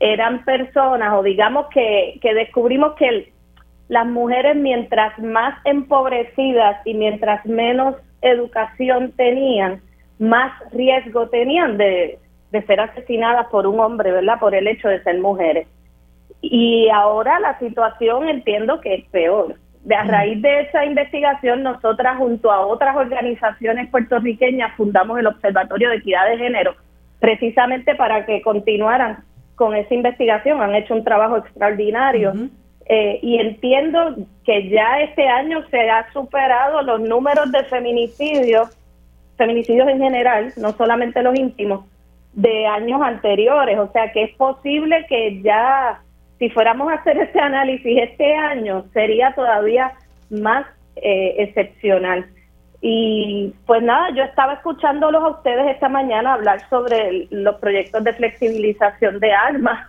[0.00, 3.32] eran personas o digamos que, que descubrimos que
[3.88, 9.80] las mujeres mientras más empobrecidas y mientras menos educación tenían,
[10.18, 12.18] más riesgo tenían de,
[12.52, 14.38] de ser asesinadas por un hombre, ¿verdad?
[14.38, 15.66] Por el hecho de ser mujeres.
[16.40, 22.18] Y ahora la situación entiendo que es peor de a raíz de esa investigación, nosotras
[22.18, 26.74] junto a otras organizaciones puertorriqueñas fundamos el Observatorio de Equidad de Género,
[27.20, 29.24] precisamente para que continuaran
[29.54, 30.60] con esa investigación.
[30.60, 32.32] Han hecho un trabajo extraordinario.
[32.90, 38.74] Eh, y entiendo que ya este año se ha superado los números de feminicidios,
[39.36, 41.84] feminicidios en general, no solamente los íntimos,
[42.32, 43.78] de años anteriores.
[43.78, 46.00] O sea que es posible que ya
[46.38, 49.92] si fuéramos a hacer ese análisis este año, sería todavía
[50.30, 50.66] más
[50.96, 52.26] eh, excepcional.
[52.80, 58.12] Y pues nada, yo estaba escuchándolos a ustedes esta mañana hablar sobre los proyectos de
[58.12, 59.84] flexibilización de armas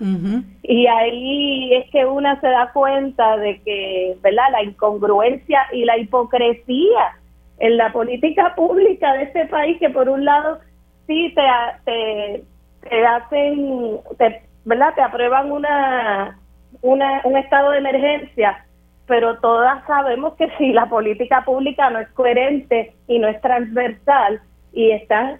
[0.63, 4.45] y ahí es que una se da cuenta de que, ¿verdad?
[4.51, 7.15] La incongruencia y la hipocresía
[7.59, 10.57] en la política pública de este país que por un lado
[11.05, 11.43] sí te,
[11.85, 12.43] te,
[12.89, 14.94] te hacen, te, ¿verdad?
[14.94, 16.38] Te aprueban una,
[16.84, 18.66] una, un estado de emergencia,
[19.08, 24.40] pero todas sabemos que si la política pública no es coherente y no es transversal
[24.72, 25.40] y están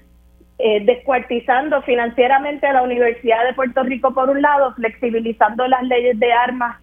[0.58, 6.20] eh, descuartizando financieramente a la Universidad de Puerto Rico por un lado, flexibilizando las leyes
[6.20, 6.82] de armas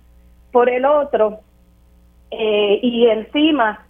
[0.53, 1.41] por el otro,
[2.31, 3.87] eh, y encima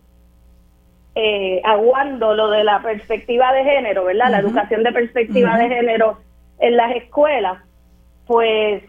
[1.15, 4.31] eh, aguando lo de la perspectiva de género, ¿verdad?
[4.31, 6.21] La educación de perspectiva de género
[6.59, 7.66] en las escuelas,
[8.27, 8.83] pues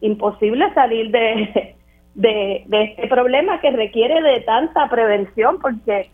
[0.00, 1.74] imposible salir de,
[2.14, 6.10] de, este problema que requiere de tanta prevención porque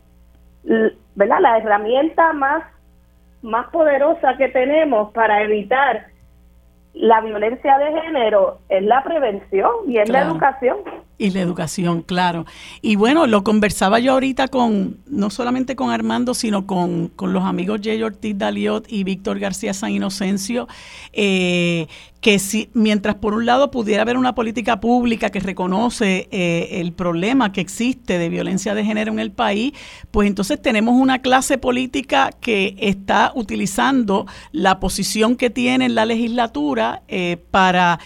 [1.14, 1.40] ¿verdad?
[1.40, 2.64] la herramienta más,
[3.42, 6.06] más poderosa que tenemos para evitar
[6.94, 10.78] la violencia de género es la prevención y es la educación.
[11.18, 12.44] Y la educación, claro.
[12.82, 17.80] Y bueno, lo conversaba yo ahorita con, no solamente con Armando, sino con, los amigos
[17.82, 20.68] Jay Ortiz Daliot y Víctor García San Inocencio,
[21.14, 21.86] eh,
[22.20, 26.92] que si, mientras por un lado pudiera haber una política pública que reconoce eh, el
[26.92, 29.72] problema que existe de violencia de género en el país,
[30.10, 36.04] pues entonces tenemos una clase política que está utilizando la posición que tiene en la
[36.04, 38.00] legislatura eh, para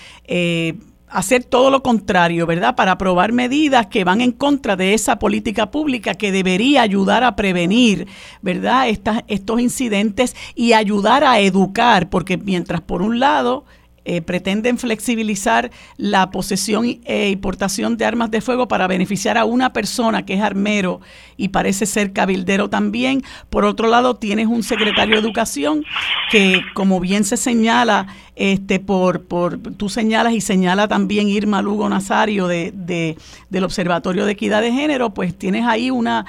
[1.10, 2.74] hacer todo lo contrario, ¿verdad?
[2.76, 7.36] Para aprobar medidas que van en contra de esa política pública que debería ayudar a
[7.36, 8.06] prevenir,
[8.42, 8.88] ¿verdad?
[9.28, 13.64] estos incidentes y ayudar a educar, porque mientras por un lado
[14.04, 19.72] eh, pretenden flexibilizar la posesión e importación de armas de fuego para beneficiar a una
[19.72, 21.00] persona que es armero
[21.36, 23.22] y parece ser cabildero también.
[23.50, 25.84] Por otro lado, tienes un secretario de Educación
[26.30, 28.06] que, como bien se señala,
[28.36, 33.18] este, por, por, tú señalas y señala también Irma Lugo Nazario de, de,
[33.50, 36.24] del Observatorio de Equidad de Género, pues tienes ahí una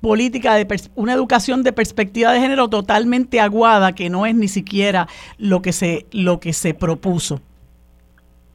[0.00, 5.06] política de una educación de perspectiva de género totalmente aguada que no es ni siquiera
[5.38, 7.40] lo que se lo que se propuso.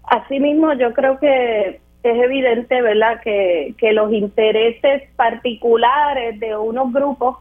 [0.03, 7.37] Asimismo, yo creo que es evidente, ¿verdad?, que, que los intereses particulares de unos grupos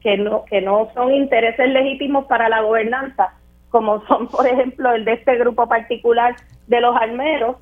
[0.00, 3.34] que no que no son intereses legítimos para la gobernanza,
[3.70, 6.34] como son, por ejemplo, el de este grupo particular
[6.66, 7.56] de los armeros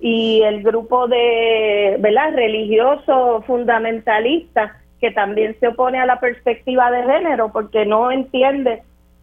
[0.00, 7.02] y el grupo de, ¿verdad?, religiosos fundamentalistas que también se opone a la perspectiva de
[7.02, 8.82] género porque no entiende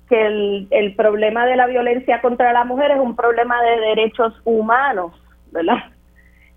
[0.10, 4.34] que el, el problema de la violencia contra la mujer es un problema de derechos
[4.44, 5.14] humanos,
[5.52, 5.78] ¿verdad?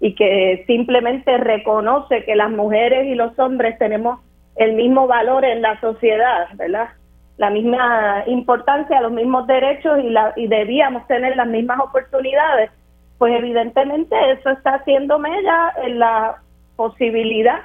[0.01, 4.21] Y que simplemente reconoce que las mujeres y los hombres tenemos
[4.57, 6.91] el mismo valor en la sociedad, ¿verdad?
[7.37, 12.71] La misma importancia, los mismos derechos y, la, y debíamos tener las mismas oportunidades.
[13.19, 16.37] Pues evidentemente eso está haciendo mella en la
[16.77, 17.61] posibilidad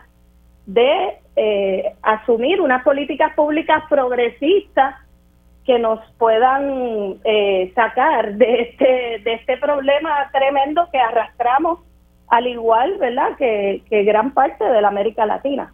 [0.70, 4.96] de eh, asumir unas políticas públicas progresistas
[5.66, 11.80] que nos puedan eh, sacar de este de este problema tremendo que arrastramos
[12.28, 15.72] al igual, ¿verdad?, que, gran parte de la América Latina.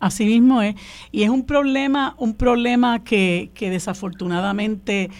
[0.00, 0.74] Así mismo es.
[1.12, 5.10] Y es un problema, un problema que, que desafortunadamente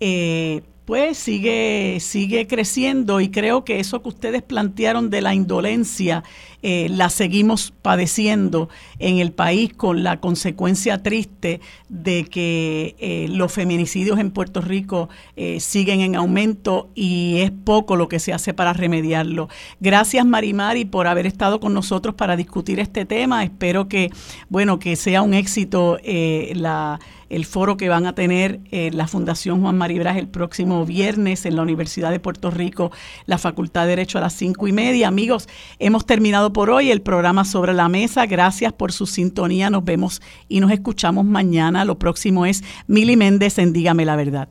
[0.00, 6.24] eh, pues sigue, sigue creciendo y creo que eso que ustedes plantearon de la indolencia
[6.66, 11.60] eh, la seguimos padeciendo en el país con la consecuencia triste
[11.90, 17.96] de que eh, los feminicidios en Puerto Rico eh, siguen en aumento y es poco
[17.96, 19.50] lo que se hace para remediarlo.
[19.78, 23.44] Gracias Marimari por haber estado con nosotros para discutir este tema.
[23.44, 24.10] Espero que,
[24.48, 30.16] bueno, que sea un éxito el foro que van a tener la Fundación Juan Maribras
[30.16, 32.92] el próximo viernes en la Universidad de Puerto Rico,
[33.26, 35.08] la Facultad de Derecho a las cinco y media.
[35.08, 38.24] Amigos, hemos terminado por hoy el programa sobre la mesa.
[38.24, 39.68] Gracias por su sintonía.
[39.68, 41.84] Nos vemos y nos escuchamos mañana.
[41.84, 44.48] Lo próximo es Mili Méndez en Dígame la Verdad.